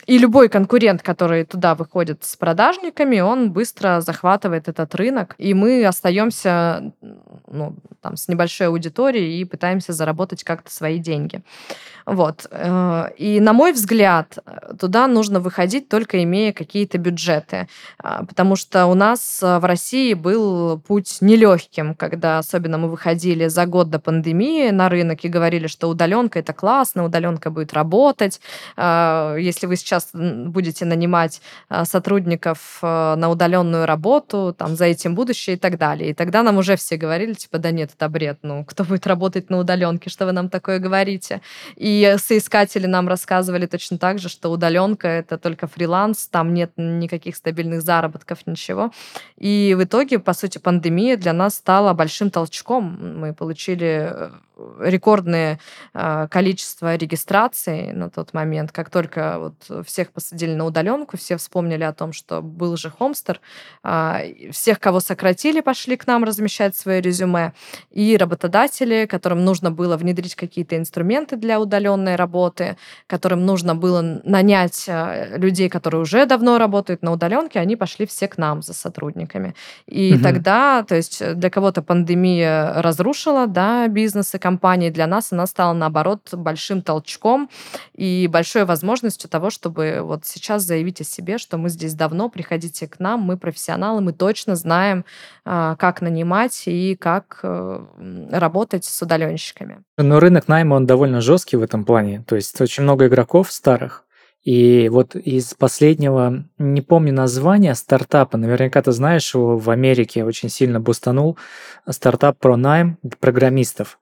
[0.09, 5.85] И любой конкурент, который туда выходит с продажниками, он быстро захватывает этот рынок, и мы
[5.85, 6.91] остаемся
[7.47, 11.43] ну, там, с небольшой аудиторией и пытаемся заработать как-то свои деньги.
[12.07, 12.47] Вот.
[12.49, 14.39] Э, и, на мой взгляд,
[14.79, 17.67] туда нужно выходить только имея какие-то бюджеты,
[17.99, 23.67] а, потому что у нас в России был путь нелегким, когда особенно мы выходили за
[23.67, 28.41] год до пандемии на рынок и говорили, что удаленка это классно, удаленка будет работать.
[28.75, 35.59] Если вы сейчас будете нанимать а, сотрудников на удаленную работу, там за этим будущее и
[35.59, 36.11] так далее.
[36.11, 39.49] И тогда нам уже все говорили, типа, да нет, это бред, ну, кто будет работать
[39.49, 41.41] на удаленке, что вы нам такое говорите?
[41.75, 47.35] И соискатели нам рассказывали точно так же, что удаленка это только фриланс, там нет никаких
[47.35, 48.91] стабильных заработков, ничего.
[49.37, 53.19] И в итоге, по сути, пандемия для нас стала большим толчком.
[53.19, 54.29] Мы получили э,
[54.79, 55.59] рекордное
[55.93, 58.71] э, количество регистраций на тот момент.
[58.71, 63.39] Как только вот всех посадили на удаленку, все вспомнили о том, что был же Хомстер.
[63.83, 67.53] Э, всех, кого сократили, пошли к нам размещать свои резюме.
[67.91, 74.85] И работодатели, которым нужно было внедрить какие-то инструменты для удаленной работы, которым нужно было нанять
[74.87, 79.55] э, людей, которые уже давно работают на удаленке, они пошли все к нам за сотрудниками.
[79.87, 80.23] И угу.
[80.23, 85.73] тогда, то есть для кого-то пандемия разрушила да, бизнес и компании, для нас она стала,
[85.73, 87.49] наоборот, большим толчком
[87.93, 92.87] и большой возможностью того, чтобы вот сейчас заявить о себе, что мы здесь давно, приходите
[92.87, 95.05] к нам, мы профессионалы, мы точно знаем,
[95.45, 97.85] а, как нанимать и как э,
[98.31, 99.83] работать с удаленщиками.
[99.97, 102.23] Но рынок найма, он довольно жесткий в этом плане.
[102.27, 104.05] То есть очень много игроков старых,
[104.43, 110.49] и вот из последнего, не помню название стартапа, наверняка ты знаешь его, в Америке очень
[110.49, 111.37] сильно бустанул,
[111.89, 113.99] стартап про найм программистов.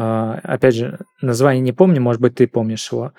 [0.00, 3.12] А, опять же, название не помню, может быть, ты помнишь его.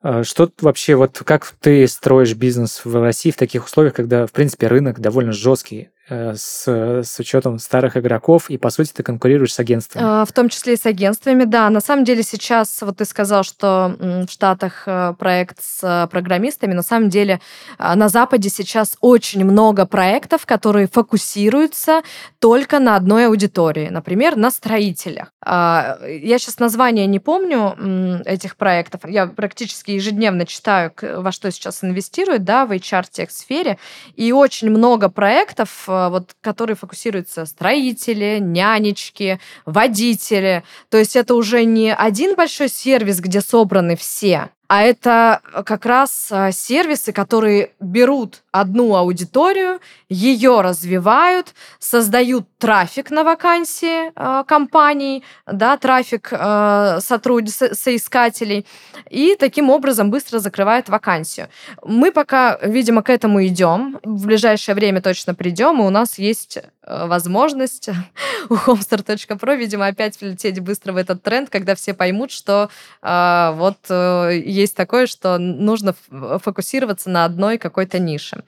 [0.00, 4.32] А, что вообще, вот как ты строишь бизнес в России в таких условиях, когда, в
[4.32, 5.90] принципе, рынок довольно жесткий?
[6.10, 10.04] Э, с, с учетом старых игроков, и, по сути, ты конкурируешь с агентствами.
[10.06, 11.68] А, в том числе и с агентствами, да.
[11.68, 16.72] На самом деле сейчас, вот ты сказал, что в Штатах э, проект с э, программистами,
[16.72, 17.40] на самом деле
[17.78, 22.00] на Западе сейчас очень много проектов, которые фокусируются
[22.38, 25.32] только на одной аудитории, например, на строителях.
[25.44, 31.84] А, я сейчас название не помню этих проектов, я практически ежедневно читаю, во что сейчас
[31.84, 33.78] инвестируют, да, в HR-тех-сфере,
[34.16, 40.62] и очень много проектов вот, которые фокусируются строители, нянечки, водители.
[40.88, 46.28] То есть это уже не один большой сервис, где собраны все, а это как раз
[46.30, 55.78] э, сервисы, которые берут одну аудиторию, ее развивают, создают трафик на вакансии э, компаний, да,
[55.78, 57.48] трафик э, сотруд...
[57.48, 58.66] со- соискателей,
[59.08, 61.48] и таким образом быстро закрывают вакансию.
[61.82, 63.98] Мы пока, видимо, к этому идем.
[64.02, 67.88] В ближайшее время точно придем, и у нас есть э, возможность
[68.50, 72.68] у homestar.pro, видимо, опять влететь быстро в этот тренд, когда все поймут, что
[73.02, 78.42] э, вот э, есть такое, что нужно фокусироваться на одной какой-то нише.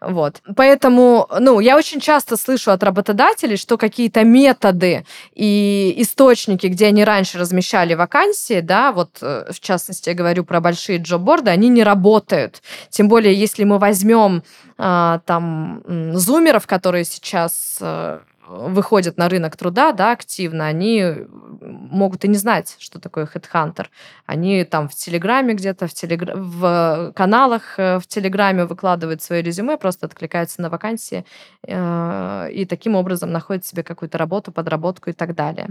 [0.00, 0.40] Вот.
[0.56, 7.04] Поэтому, ну, я очень часто слышу от работодателей, что какие-то методы и источники, где они
[7.04, 11.82] раньше размещали вакансии, да, вот э, в частности я говорю про большие джобборды, они не
[11.82, 12.62] работают.
[12.90, 14.42] Тем более, если мы возьмем
[14.76, 15.82] а, там
[16.14, 21.26] зумеров, которые сейчас э, выходят на рынок труда, да, активно, они
[21.60, 23.86] могут и не знать, что такое HeadHunter.
[24.26, 26.34] Они там в Телеграме где-то, в, телегра...
[26.36, 31.24] в каналах э, в Телеграме выкладывают свои резюме, просто откликаются на вакансии
[31.66, 35.68] э, и таким образом находят себе какую-то работу, подработку и так далее.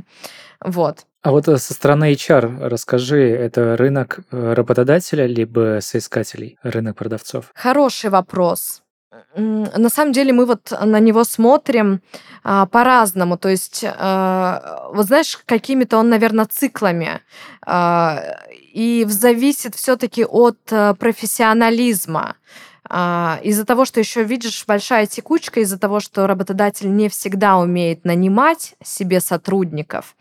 [0.60, 1.06] Вот.
[1.22, 7.52] А вот э, со стороны HR расскажи, это рынок работодателя либо соискателей, рынок продавцов?
[7.54, 8.83] Хороший вопрос.
[9.36, 12.02] На самом деле мы вот на него смотрим
[12.44, 13.38] а, по-разному.
[13.38, 17.22] То есть, а, вот знаешь, какими-то он, наверное, циклами.
[17.66, 18.22] А,
[18.74, 22.36] и зависит все-таки от а, профессионализма.
[22.90, 28.04] А, из-за того, что еще видишь большая текучка, из-за того, что работодатель не всегда умеет
[28.04, 30.16] нанимать себе сотрудников,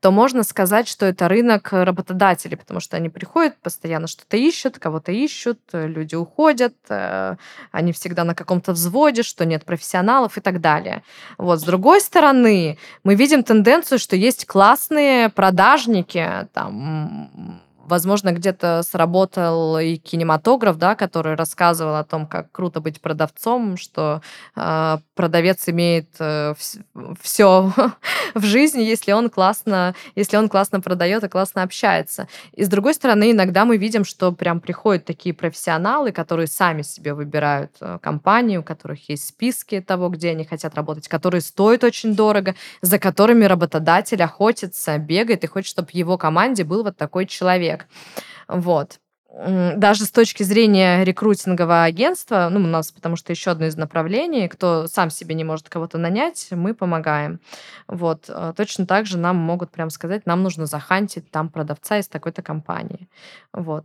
[0.00, 5.12] то можно сказать, что это рынок работодателей, потому что они приходят, постоянно что-то ищут, кого-то
[5.12, 7.36] ищут, люди уходят, э,
[7.70, 11.02] они всегда на каком-то взводе, что нет профессионалов и так далее.
[11.38, 11.60] Вот.
[11.60, 19.96] С другой стороны, мы видим тенденцию, что есть классные продажники, там, Возможно, где-то сработал и
[19.96, 24.20] кинематограф, да, который рассказывал о том, как круто быть продавцом, что
[24.54, 26.54] э, продавец имеет э,
[27.20, 27.72] все
[28.34, 32.28] в жизни, если он классно, если он классно продает и классно общается.
[32.52, 37.14] И с другой стороны, иногда мы видим, что прям приходят такие профессионалы, которые сами себе
[37.14, 42.14] выбирают э, компании, у которых есть списки того, где они хотят работать, которые стоят очень
[42.14, 47.24] дорого, за которыми работодатель охотится, бегает и хочет, чтобы в его команде был вот такой
[47.24, 47.88] человек человек.
[48.48, 53.76] Вот даже с точки зрения рекрутингового агентства, ну, у нас, потому что еще одно из
[53.76, 57.38] направлений, кто сам себе не может кого-то нанять, мы помогаем.
[57.86, 58.24] Вот.
[58.28, 62.42] Э, точно так же нам могут прям сказать, нам нужно захантить там продавца из такой-то
[62.42, 63.10] компании.
[63.52, 63.84] Вот.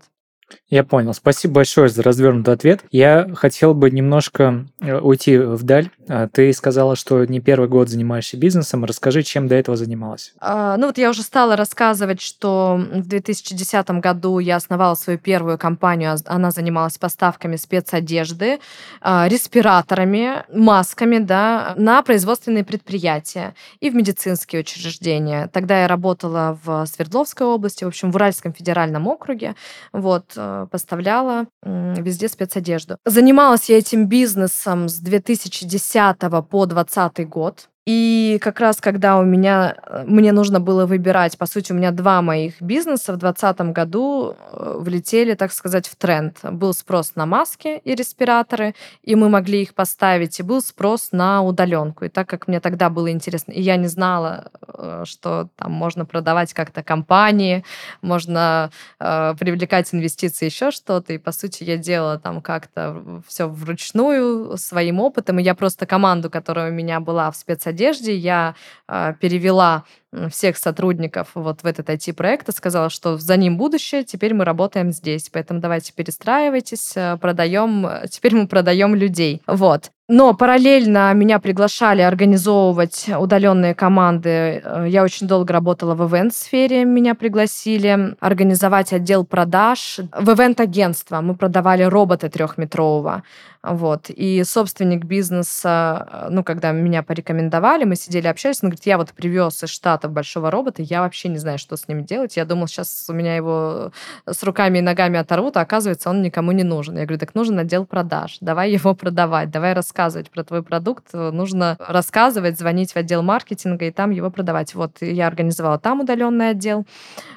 [0.69, 1.13] Я понял.
[1.13, 2.81] Спасибо большое за развернутый ответ.
[2.91, 5.89] Я хотел бы немножко э, уйти вдаль.
[6.09, 8.85] А, ты сказала, что не первый год занимаешься бизнесом.
[8.85, 10.33] Расскажи, чем до этого занималась.
[10.39, 15.57] А, ну вот я уже стала рассказывать, что в 2010 году я основала свою первую
[15.57, 16.15] компанию.
[16.25, 18.59] Она занималась поставками спецодежды,
[19.01, 25.49] а, респираторами, масками да, на производственные предприятия и в медицинские учреждения.
[25.53, 29.55] Тогда я работала в Свердловской области, в общем, в Уральском федеральном округе.
[29.91, 30.25] Вот,
[30.71, 32.97] поставляла везде спецодежду.
[33.05, 36.17] Занималась я этим бизнесом с 2010
[36.49, 37.69] по 2020 год.
[37.85, 41.91] И как раз когда у меня, э, мне нужно было выбирать, по сути, у меня
[41.91, 46.37] два моих бизнеса в 2020 году э, влетели, так сказать, в тренд.
[46.43, 51.41] Был спрос на маски и респираторы, и мы могли их поставить, и был спрос на
[51.41, 52.05] удаленку.
[52.05, 56.05] И так как мне тогда было интересно, и я не знала, э, что там можно
[56.05, 57.65] продавать как-то компании,
[58.01, 58.71] можно
[59.01, 65.01] э, привлекать инвестиции, еще что-то, и по сути я делала там как-то все вручную своим
[65.01, 68.15] опытом, и я просто команду, которая у меня была в спецодежде, одежде.
[68.15, 68.55] Я
[68.87, 69.83] э, перевела
[70.29, 74.91] всех сотрудников вот в этот IT-проект и сказала, что за ним будущее, теперь мы работаем
[74.91, 79.41] здесь, поэтому давайте перестраивайтесь, э, продаем, теперь мы продаем людей.
[79.47, 79.91] Вот.
[80.09, 84.61] Но параллельно меня приглашали организовывать удаленные команды.
[84.61, 91.21] Э, я очень долго работала в ивент-сфере, меня пригласили организовать отдел продаж в ивент-агентство.
[91.21, 93.23] Мы продавали робота трехметрового.
[93.63, 94.09] Вот.
[94.09, 99.13] И собственник бизнеса, э, ну, когда меня порекомендовали, мы сидели, общались, он говорит, я вот
[99.13, 102.35] привез из Штатов большого робота, я вообще не знаю, что с ним делать.
[102.35, 103.93] Я думал, сейчас у меня его
[104.25, 106.97] с руками и ногами оторвут, а оказывается, он никому не нужен.
[106.97, 111.05] Я говорю, так нужен отдел продаж, давай его продавать, давай рассказывать рассказывать про твой продукт,
[111.13, 114.73] э, нужно рассказывать, звонить в отдел маркетинга и там его продавать.
[114.73, 116.85] Вот я организовала там удаленный отдел.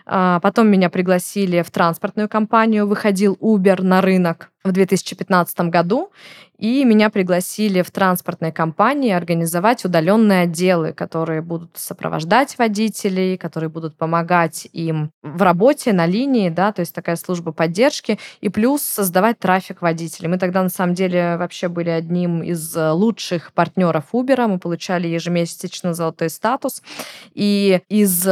[0.07, 6.11] А, потом меня пригласили в транспортную компанию, выходил Uber на рынок в 2015 году,
[6.59, 13.97] и меня пригласили в транспортной компании организовать удаленные отделы, которые будут сопровождать водителей, которые будут
[13.97, 19.39] помогать им в работе на линии, да, то есть такая служба поддержки, и плюс создавать
[19.39, 20.29] трафик водителей.
[20.29, 25.93] Мы тогда на самом деле вообще были одним из лучших партнеров Uber, мы получали ежемесячно
[25.93, 26.83] золотой статус,
[27.35, 28.23] и из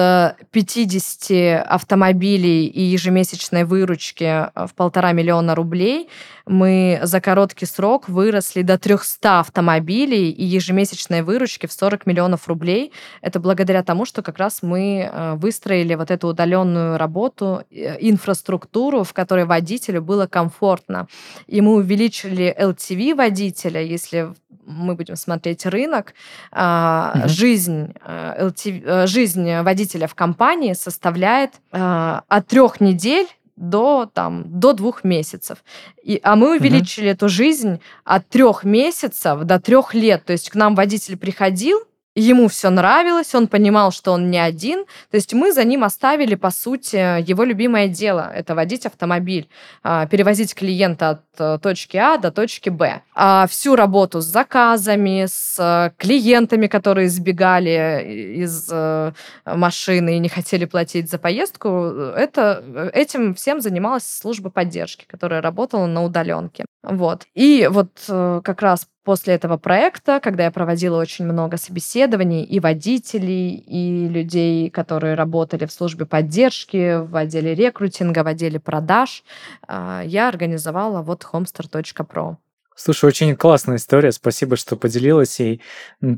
[0.50, 6.08] 50 автомобилей и ежемесячной выручки в полтора миллиона рублей
[6.46, 12.92] мы за короткий срок выросли до 300 автомобилей и ежемесячной выручки в 40 миллионов рублей.
[13.22, 19.04] Это благодаря тому, что как раз мы э, выстроили вот эту удаленную работу, э, инфраструктуру,
[19.04, 21.08] в которой водителю было комфортно.
[21.46, 24.32] И мы увеличили LTV водителя, если
[24.66, 26.14] мы будем смотреть рынок,
[26.50, 27.28] mm-hmm.
[27.28, 33.26] жизнь, LTV, э, жизнь водителя в компании составляет от трех недель
[33.56, 35.64] до, там, до двух месяцев.
[36.02, 37.12] И, а мы увеличили угу.
[37.12, 40.24] эту жизнь от трех месяцев до трех лет.
[40.24, 41.80] То есть к нам водитель приходил,
[42.14, 44.84] ему все нравилось, он понимал, что он не один.
[45.10, 46.96] То есть мы за ним оставили, по сути,
[47.28, 49.48] его любимое дело– это водить автомобиль,
[49.82, 53.02] а, перевозить клиента от э, точки А до точки Б.
[53.14, 58.04] А всю работу с заказами, с э, клиентами, которые сбегали
[58.36, 59.12] из э,
[59.44, 61.68] машины и не хотели платить за поездку,
[62.16, 66.64] это, этим всем занималась служба поддержки, которая работала на удаленке.
[66.84, 67.26] Вот.
[67.34, 73.54] И вот как раз после этого проекта, когда я проводила очень много собеседований и водителей,
[73.54, 79.22] и людей, которые работали в службе поддержки, в отделе рекрутинга, в отделе продаж,
[79.68, 82.36] а, я организовала вот homestar.pro.
[82.76, 85.38] Слушай, очень классная история, спасибо, что поделилась.
[85.40, 85.60] И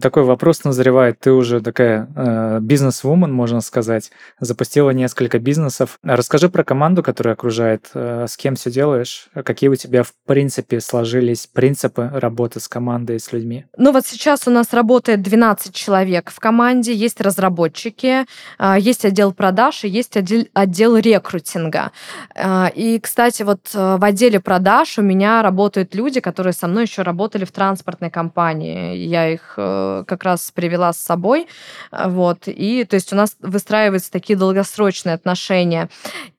[0.01, 1.21] такой вопрос назревает.
[1.21, 5.99] Ты уже такая э, бизнес-вумен, можно сказать, запустила несколько бизнесов.
[6.03, 10.81] Расскажи про команду, которая окружает, э, с кем все делаешь, какие у тебя в принципе
[10.81, 13.67] сложились принципы работы с командой, с людьми.
[13.77, 18.25] Ну вот сейчас у нас работает 12 человек в команде, есть разработчики,
[18.59, 21.93] э, есть отдел продаж и есть отдел, отдел рекрутинга.
[22.35, 26.69] Э, и, кстати, вот э, в отделе продаж у меня работают люди, которые которые со
[26.69, 28.97] мной еще работали в транспортной компании.
[28.97, 31.49] Я их э, как раз привела с собой.
[31.91, 32.47] Вот.
[32.47, 35.89] И то есть у нас выстраиваются такие долгосрочные отношения.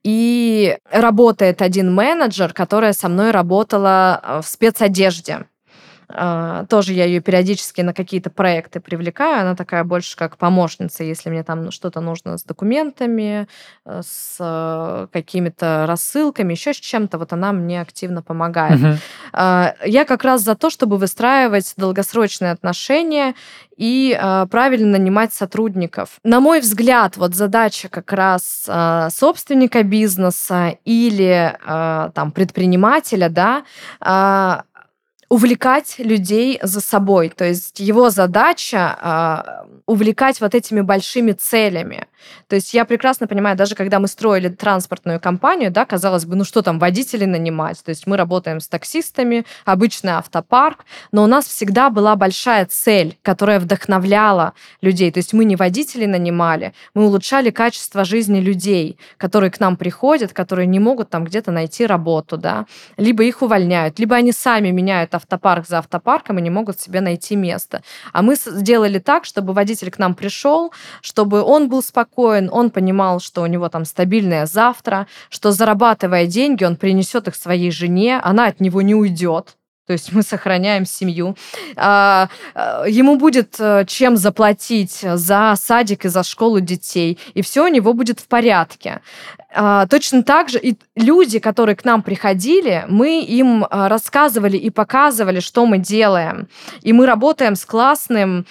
[0.04, 5.44] И работает один менеджер, которая со мной работала э, в спецодежде.
[6.10, 9.42] А, тоже я ее периодически на какие-то проекты привлекаю.
[9.42, 13.46] Она такая больше как помощница, если мне там что-то нужно с документами,
[13.84, 17.18] э, с э, какими-то рассылками, еще с чем-то.
[17.18, 18.80] Вот она мне активно помогает.
[18.80, 18.96] Угу.
[19.34, 23.34] Я как раз за то, чтобы выстраивать долгосрочные отношения
[23.76, 26.20] и э, правильно нанимать сотрудников.
[26.24, 28.68] На мой взгляд, вот задача как раз
[29.10, 33.64] собственника бизнеса или там предпринимателя, да,
[35.28, 37.28] увлекать людей за собой.
[37.28, 42.06] То есть его задача э, увлекать вот этими большими целями.
[42.48, 46.44] То есть я прекрасно понимаю, даже когда мы строили транспортную компанию, да, казалось бы, ну
[46.44, 47.82] что там, водителей нанимать?
[47.84, 53.18] То есть мы работаем с таксистами, обычный автопарк, но у нас всегда была большая цель,
[53.22, 55.10] которая вдохновляла людей.
[55.10, 60.32] То есть мы не водителей нанимали, мы улучшали качество жизни людей, которые к нам приходят,
[60.32, 62.66] которые не могут там где-то найти работу, да,
[62.96, 67.36] либо их увольняют, либо они сами меняют автопарк за автопарком и не могут себе найти
[67.36, 67.82] место.
[68.12, 73.20] А мы сделали так, чтобы водитель к нам пришел, чтобы он был спокоен, он понимал,
[73.20, 78.46] что у него там стабильное завтра, что зарабатывая деньги, он принесет их своей жене, она
[78.46, 79.56] от него не уйдет,
[79.88, 81.34] то есть мы сохраняем семью.
[81.74, 87.64] А, а, ему будет э, чем заплатить за садик и за школу детей, и все
[87.64, 89.00] у него будет в порядке.
[89.50, 95.40] А, точно так же и люди, которые к нам приходили, мы им рассказывали и показывали,
[95.40, 96.48] что мы делаем.
[96.82, 98.44] И мы работаем с классным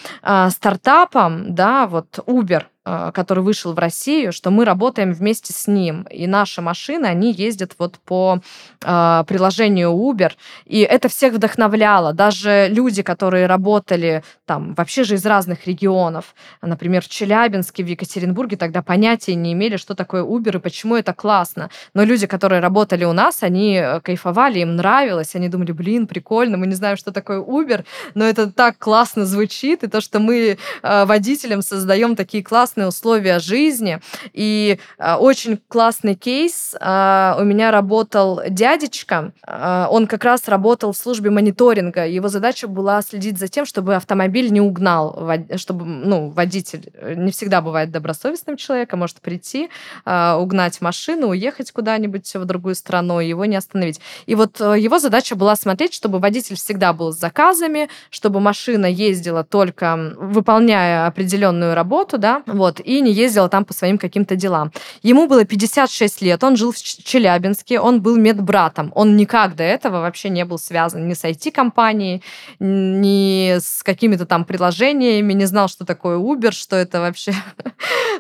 [0.50, 2.77] стартапом, да, вот Uber, Э,
[3.14, 6.04] который вышел в Россию, что мы работаем вместе с ним.
[6.04, 8.40] И наши машины, они ездят вот по
[8.84, 10.32] э, приложению Uber.
[10.66, 12.14] И это всех вдохновляло.
[12.14, 18.58] Даже люди, которые работали там вообще же из разных регионов, например, в Челябинске, в Екатеринбурге,
[18.58, 21.70] тогда понятия не имели, что такое Uber и почему это классно.
[21.94, 26.58] Но люди, которые работали у нас, они э, кайфовали, им нравилось, они думали, блин, прикольно,
[26.58, 27.84] мы не знаем, что такое Uber,
[28.16, 32.88] но это так классно звучит, и то, что мы э, водителям создаем такие классные классные
[32.88, 34.00] условия жизни.
[34.34, 36.76] И э, очень классный кейс.
[36.80, 39.32] Э, у меня работал дядечка.
[39.48, 42.06] Э, он как раз работал в службе мониторинга.
[42.06, 47.62] Его задача была следить за тем, чтобы автомобиль не угнал, чтобы ну, водитель не всегда
[47.62, 49.70] бывает добросовестным человеком, может прийти,
[50.06, 54.00] угнать машину, уехать куда-нибудь в другую страну, его не остановить.
[54.28, 59.44] И вот его задача была смотреть, чтобы водитель всегда был с заказами, чтобы машина ездила
[59.44, 64.72] только выполняя определенную работу, да, вот, вот, и не ездила там по своим каким-то делам.
[65.01, 70.01] Ему было 56 лет, он жил в Челябинске, он был медбратом, он никак до этого
[70.01, 72.22] вообще не был связан ни с IT-компанией,
[72.59, 77.34] ни с какими-то там приложениями, не знал, что такое Uber, что это вообще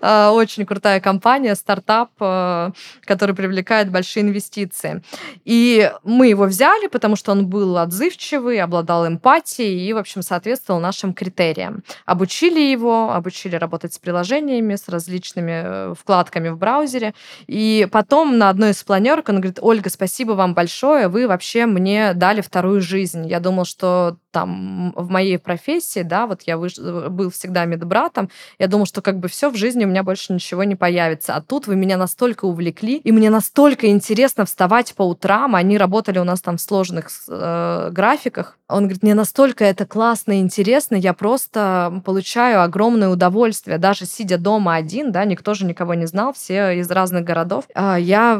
[0.01, 2.71] а, очень крутая компания, стартап, а,
[3.01, 5.03] который привлекает большие инвестиции.
[5.43, 10.79] И мы его взяли, потому что он был отзывчивый, обладал эмпатией и, в общем, соответствовал
[10.79, 11.83] нашим критериям.
[12.05, 17.13] Обучили его, обучили работать с приложением, приложениями, с различными э, вкладками в браузере.
[17.47, 22.13] И потом на одной из планерок он говорит, Ольга, спасибо вам большое, вы вообще мне
[22.13, 23.27] дали вторую жизнь.
[23.27, 26.77] Я думал, что там в моей профессии, да, вот я выш...
[26.77, 28.29] был всегда медбратом,
[28.59, 31.33] я думал, что как бы все в жизни у меня больше ничего не появится.
[31.33, 35.55] А тут вы меня настолько увлекли, и мне настолько интересно вставать по утрам.
[35.55, 38.59] Они работали у нас там в сложных э, графиках.
[38.69, 44.37] Он говорит, мне настолько это классно и интересно, я просто получаю огромное удовольствие, даже сидя
[44.37, 47.65] дома один, да, никто же никого не знал, все из разных городов.
[47.73, 48.39] А я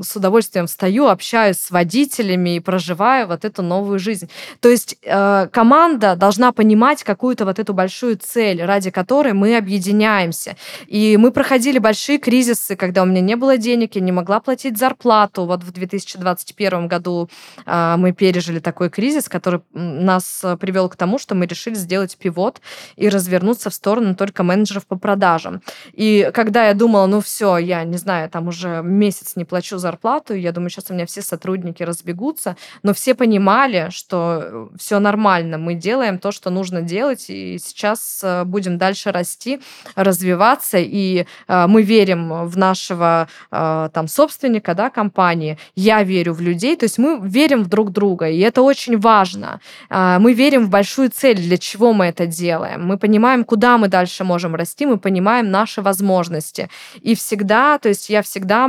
[0.00, 4.30] с удовольствием встаю, общаюсь с водителями и проживаю вот эту новую жизнь.
[4.60, 10.56] То есть э, команда должна понимать какую-то вот эту большую цель, ради которой мы объединяемся.
[10.86, 14.78] И мы проходили большие кризисы, когда у меня не было денег, я не могла платить
[14.78, 15.44] зарплату.
[15.44, 17.28] Вот в 2021 году
[17.66, 22.60] э, мы пережили такой кризис, который нас привел к тому, что мы решили сделать пивот
[22.96, 25.62] и развернуться в сторону только менеджеров по продажам.
[25.92, 30.34] И когда я думала, ну все, я не знаю, там уже месяц не плачу зарплату,
[30.34, 35.58] я думаю, сейчас у меня все сотрудники разбегутся, но все понимали, что э, все нормально,
[35.58, 39.60] мы делаем то, что нужно делать, и сейчас э, будем дальше расти,
[39.96, 46.76] развиваться, и э, мы верим в нашего там собственника, да, компании, я верю в людей,
[46.76, 49.60] то есть мы верим в друг друга, и это очень важно.
[49.90, 52.86] Мы верим в большую цель, для чего мы это делаем.
[52.86, 56.68] Мы понимаем, куда мы дальше можем расти, мы понимаем наши возможности.
[57.00, 58.68] И всегда, то есть я всегда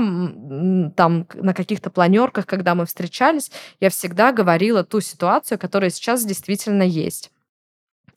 [0.96, 6.84] там на каких-то планерках, когда мы встречались, я всегда говорила ту ситуацию, которая сейчас действительно
[6.84, 7.32] есть.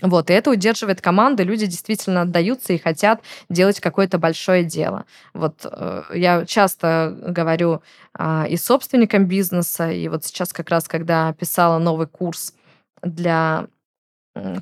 [0.02, 5.06] Вот, и это удерживает команды, люди действительно отдаются и хотят делать какое-то большое дело.
[5.32, 7.80] Вот э, я часто говорю
[8.18, 12.52] э, и собственникам бизнеса, и вот сейчас как раз, когда писала новый курс
[13.02, 13.68] для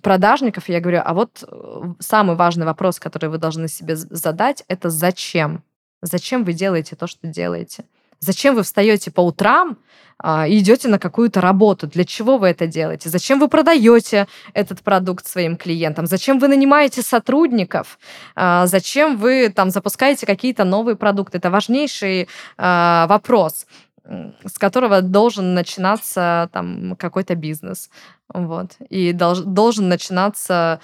[0.02, 4.88] продажников, я говорю, а вот э, самый важный вопрос, который вы должны себе задать, это
[4.88, 5.64] зачем?
[6.00, 7.84] Зачем вы делаете то, что делаете?
[8.24, 9.76] Зачем вы встаете по утрам
[10.18, 11.86] а, и идете на какую-то работу?
[11.86, 13.10] Для чего вы это делаете?
[13.10, 16.06] Зачем вы продаете этот продукт своим клиентам?
[16.06, 17.98] Зачем вы нанимаете сотрудников?
[18.34, 21.38] А, зачем вы там запускаете какие-то новые продукты?
[21.38, 23.66] Это важнейший а, вопрос
[24.44, 27.88] с которого должен начинаться там какой-то бизнес,
[28.28, 30.78] вот, и долж, должен начинаться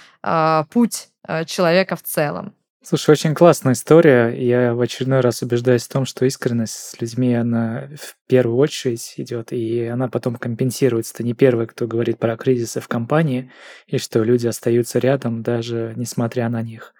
[0.70, 1.10] путь
[1.44, 2.54] человека в целом.
[2.82, 4.30] Слушай, очень классная история.
[4.30, 9.14] Я в очередной раз убеждаюсь в том, что искренность с людьми, она в первую очередь
[9.18, 11.12] идет, и она потом компенсируется.
[11.14, 13.52] Ты не первый, кто говорит про кризисы в компании,
[13.86, 16.94] и что люди остаются рядом, даже несмотря на них.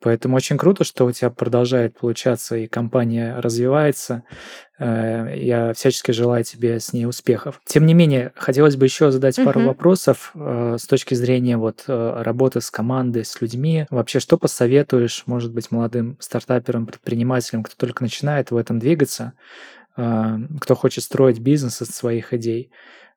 [0.00, 4.22] Поэтому очень круто, что у тебя продолжает получаться, и компания развивается.
[4.78, 7.60] Э, я всячески желаю тебе с ней успехов.
[7.64, 9.68] Тем не менее, хотелось бы еще задать пару угу.
[9.68, 13.86] вопросов э, с точки зрения вот э, работы с командой, с людьми.
[13.90, 19.32] Вообще, что посоветуешь, может быть, молодым стартаперам, предпринимателям, кто только начинает в этом двигаться,
[19.94, 22.70] кто хочет строить бизнес из своих идей?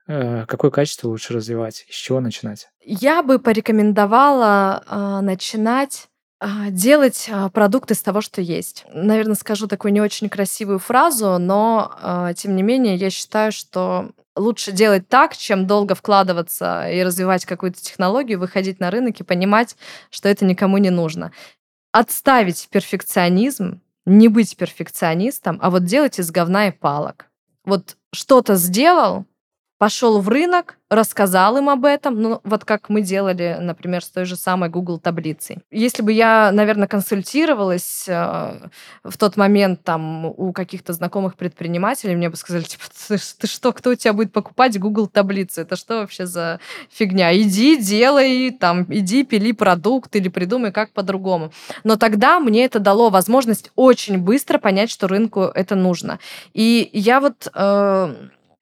[0.07, 1.85] Какое качество лучше развивать?
[1.89, 2.69] С чего начинать?
[2.81, 6.07] Я бы порекомендовала э, начинать
[6.69, 8.85] делать а, продукт из того, что есть.
[8.93, 14.11] Наверное, скажу такую не очень красивую фразу, но а, тем не менее я считаю, что
[14.35, 19.75] лучше делать так, чем долго вкладываться и развивать какую-то технологию, выходить на рынок и понимать,
[20.09, 21.33] что это никому не нужно.
[21.91, 27.25] Отставить перфекционизм, не быть перфекционистом, а вот делать из говна и палок.
[27.65, 29.25] Вот что-то сделал,
[29.79, 34.25] пошел в рынок, рассказал им об этом, ну, вот как мы делали, например, с той
[34.25, 35.59] же самой Google таблицей.
[35.71, 38.69] Если бы я, наверное, консультировалась э,
[39.03, 43.71] в тот момент там у каких-то знакомых предпринимателей, мне бы сказали, типа, ты, ты что,
[43.71, 45.61] кто у тебя будет покупать Google таблицы?
[45.61, 46.59] Это что вообще за
[46.91, 47.33] фигня?
[47.39, 51.53] Иди, делай, там, иди, пили продукт или придумай как по-другому.
[51.85, 56.19] Но тогда мне это дало возможность очень быстро понять, что рынку это нужно.
[56.53, 57.47] И я вот...
[57.53, 58.13] Э,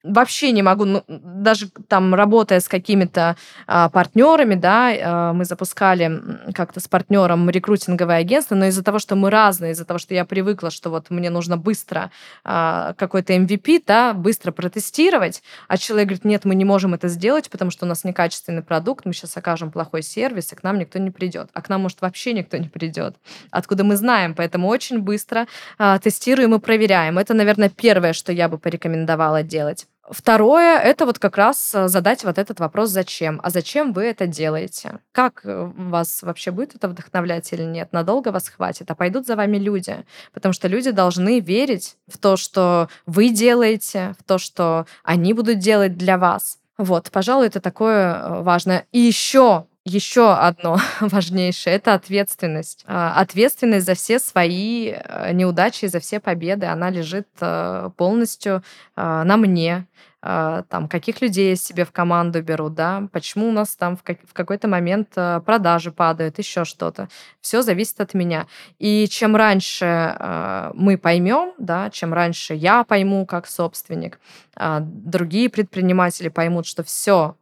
[0.02, 3.36] вообще не могу, ну, даже там работая с какими-то
[3.66, 6.20] а, партнерами, да, а, мы запускали
[6.54, 10.24] как-то с партнером рекрутинговое агентство, но из-за того, что мы разные, из-за того, что я
[10.24, 12.10] привыкла, что вот мне нужно быстро
[12.44, 17.50] а, какой-то MVP, да, быстро протестировать, а человек говорит, нет, мы не можем это сделать,
[17.50, 20.98] потому что у нас некачественный продукт, мы сейчас окажем плохой сервис, и к нам никто
[20.98, 21.50] не придет.
[21.52, 23.16] А к нам, может, вообще никто не придет.
[23.50, 24.34] Откуда мы знаем?
[24.34, 25.46] Поэтому очень быстро
[25.78, 27.18] а, тестируем и проверяем.
[27.18, 29.86] Это, наверное, первое, что я бы порекомендовала делать.
[30.10, 33.40] Второе, это вот как раз э, задать вот этот вопрос «зачем?».
[33.42, 35.00] А зачем вы это делаете?
[35.12, 37.92] Как э, вас вообще будет это вдохновлять или нет?
[37.92, 38.90] Надолго вас хватит?
[38.90, 40.04] А пойдут за вами люди?
[40.32, 45.58] Потому что люди должны верить в то, что вы делаете, в то, что они будут
[45.58, 46.58] делать для вас.
[46.78, 48.86] Вот, пожалуй, это такое э, важное.
[48.92, 52.84] И еще еще одно важнейшее— это ответственность.
[52.86, 54.94] А, ответственность за все свои
[55.32, 57.28] неудачи, за все победы, она лежит
[57.96, 58.62] полностью
[58.96, 59.86] на мне.
[60.20, 64.02] А, там, каких людей я себе в команду беру, да, почему у нас там в,
[64.02, 67.08] как, в какой-то момент а, продажи падают, еще что-то.
[67.40, 68.48] Все зависит от меня.
[68.78, 74.18] И чем раньше э, мы поймем, да, чем раньше я пойму как собственник,
[74.56, 77.36] э, другие предприниматели поймут, что все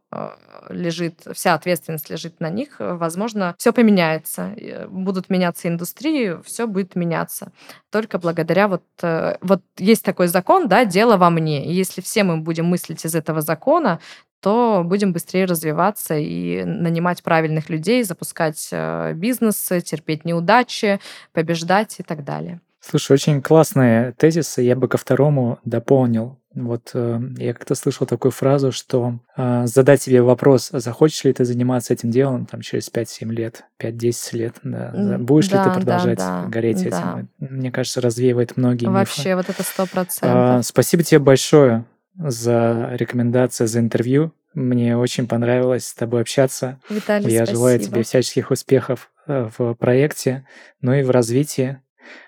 [0.69, 4.55] лежит, вся ответственность лежит на них, возможно, все поменяется.
[4.89, 7.51] Будут меняться индустрии, все будет меняться.
[7.91, 8.83] Только благодаря вот...
[9.01, 11.65] Э, вот есть такой закон, да, дело во мне.
[11.65, 13.99] И если все мы будем мыслить из этого закона,
[14.39, 20.99] то будем быстрее развиваться и нанимать правильных людей, запускать э, бизнесы, терпеть неудачи,
[21.33, 22.61] побеждать и так далее.
[22.89, 24.61] Слушай, очень классные тезисы.
[24.61, 26.37] Я бы ко второму дополнил.
[26.53, 31.33] Вот э, я как-то слышал такую фразу, что э, задать себе вопрос, а захочешь ли
[31.33, 35.75] ты заниматься этим делом там, через 5-7 лет, 5-10 лет, да, будешь да, ли ты
[35.75, 37.19] продолжать да, да, гореть да.
[37.19, 37.29] этим?
[37.37, 39.35] Мне кажется, развеивает многие Вообще, мифы.
[39.35, 40.61] вот это сто процентов.
[40.61, 41.85] Э, спасибо тебе большое
[42.17, 44.31] за рекомендации, за интервью.
[44.55, 46.79] Мне очень понравилось с тобой общаться.
[46.89, 47.57] Виталий, Я спасибо.
[47.57, 50.47] желаю тебе всяческих успехов э, в проекте,
[50.81, 51.79] ну и в развитии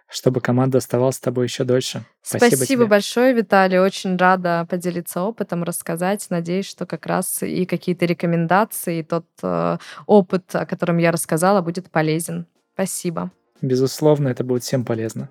[0.09, 2.03] чтобы команда оставалась с тобой еще дольше.
[2.21, 2.89] Спасибо, Спасибо тебе.
[2.89, 3.79] большое, Виталий.
[3.79, 6.25] Очень рада поделиться опытом, рассказать.
[6.29, 11.61] Надеюсь, что как раз и какие-то рекомендации, и тот э, опыт, о котором я рассказала,
[11.61, 12.47] будет полезен.
[12.73, 13.31] Спасибо.
[13.61, 15.29] Безусловно, это будет всем полезно.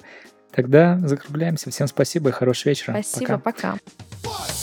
[0.53, 1.71] Тогда закругляемся.
[1.71, 2.93] Всем спасибо и хорошего вечера.
[3.03, 3.79] Спасибо, пока.
[4.23, 4.58] пока.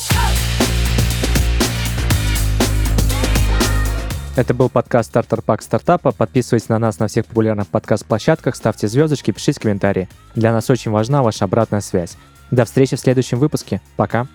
[4.36, 6.12] Это был подкаст «Стартер Пак Стартапа».
[6.12, 10.10] Подписывайтесь на нас на всех популярных подкаст-площадках, ставьте звездочки, пишите комментарии.
[10.36, 12.18] Для нас очень важна ваша обратная связь.
[12.52, 13.80] До встречи в следующем выпуске.
[13.96, 14.28] Пока.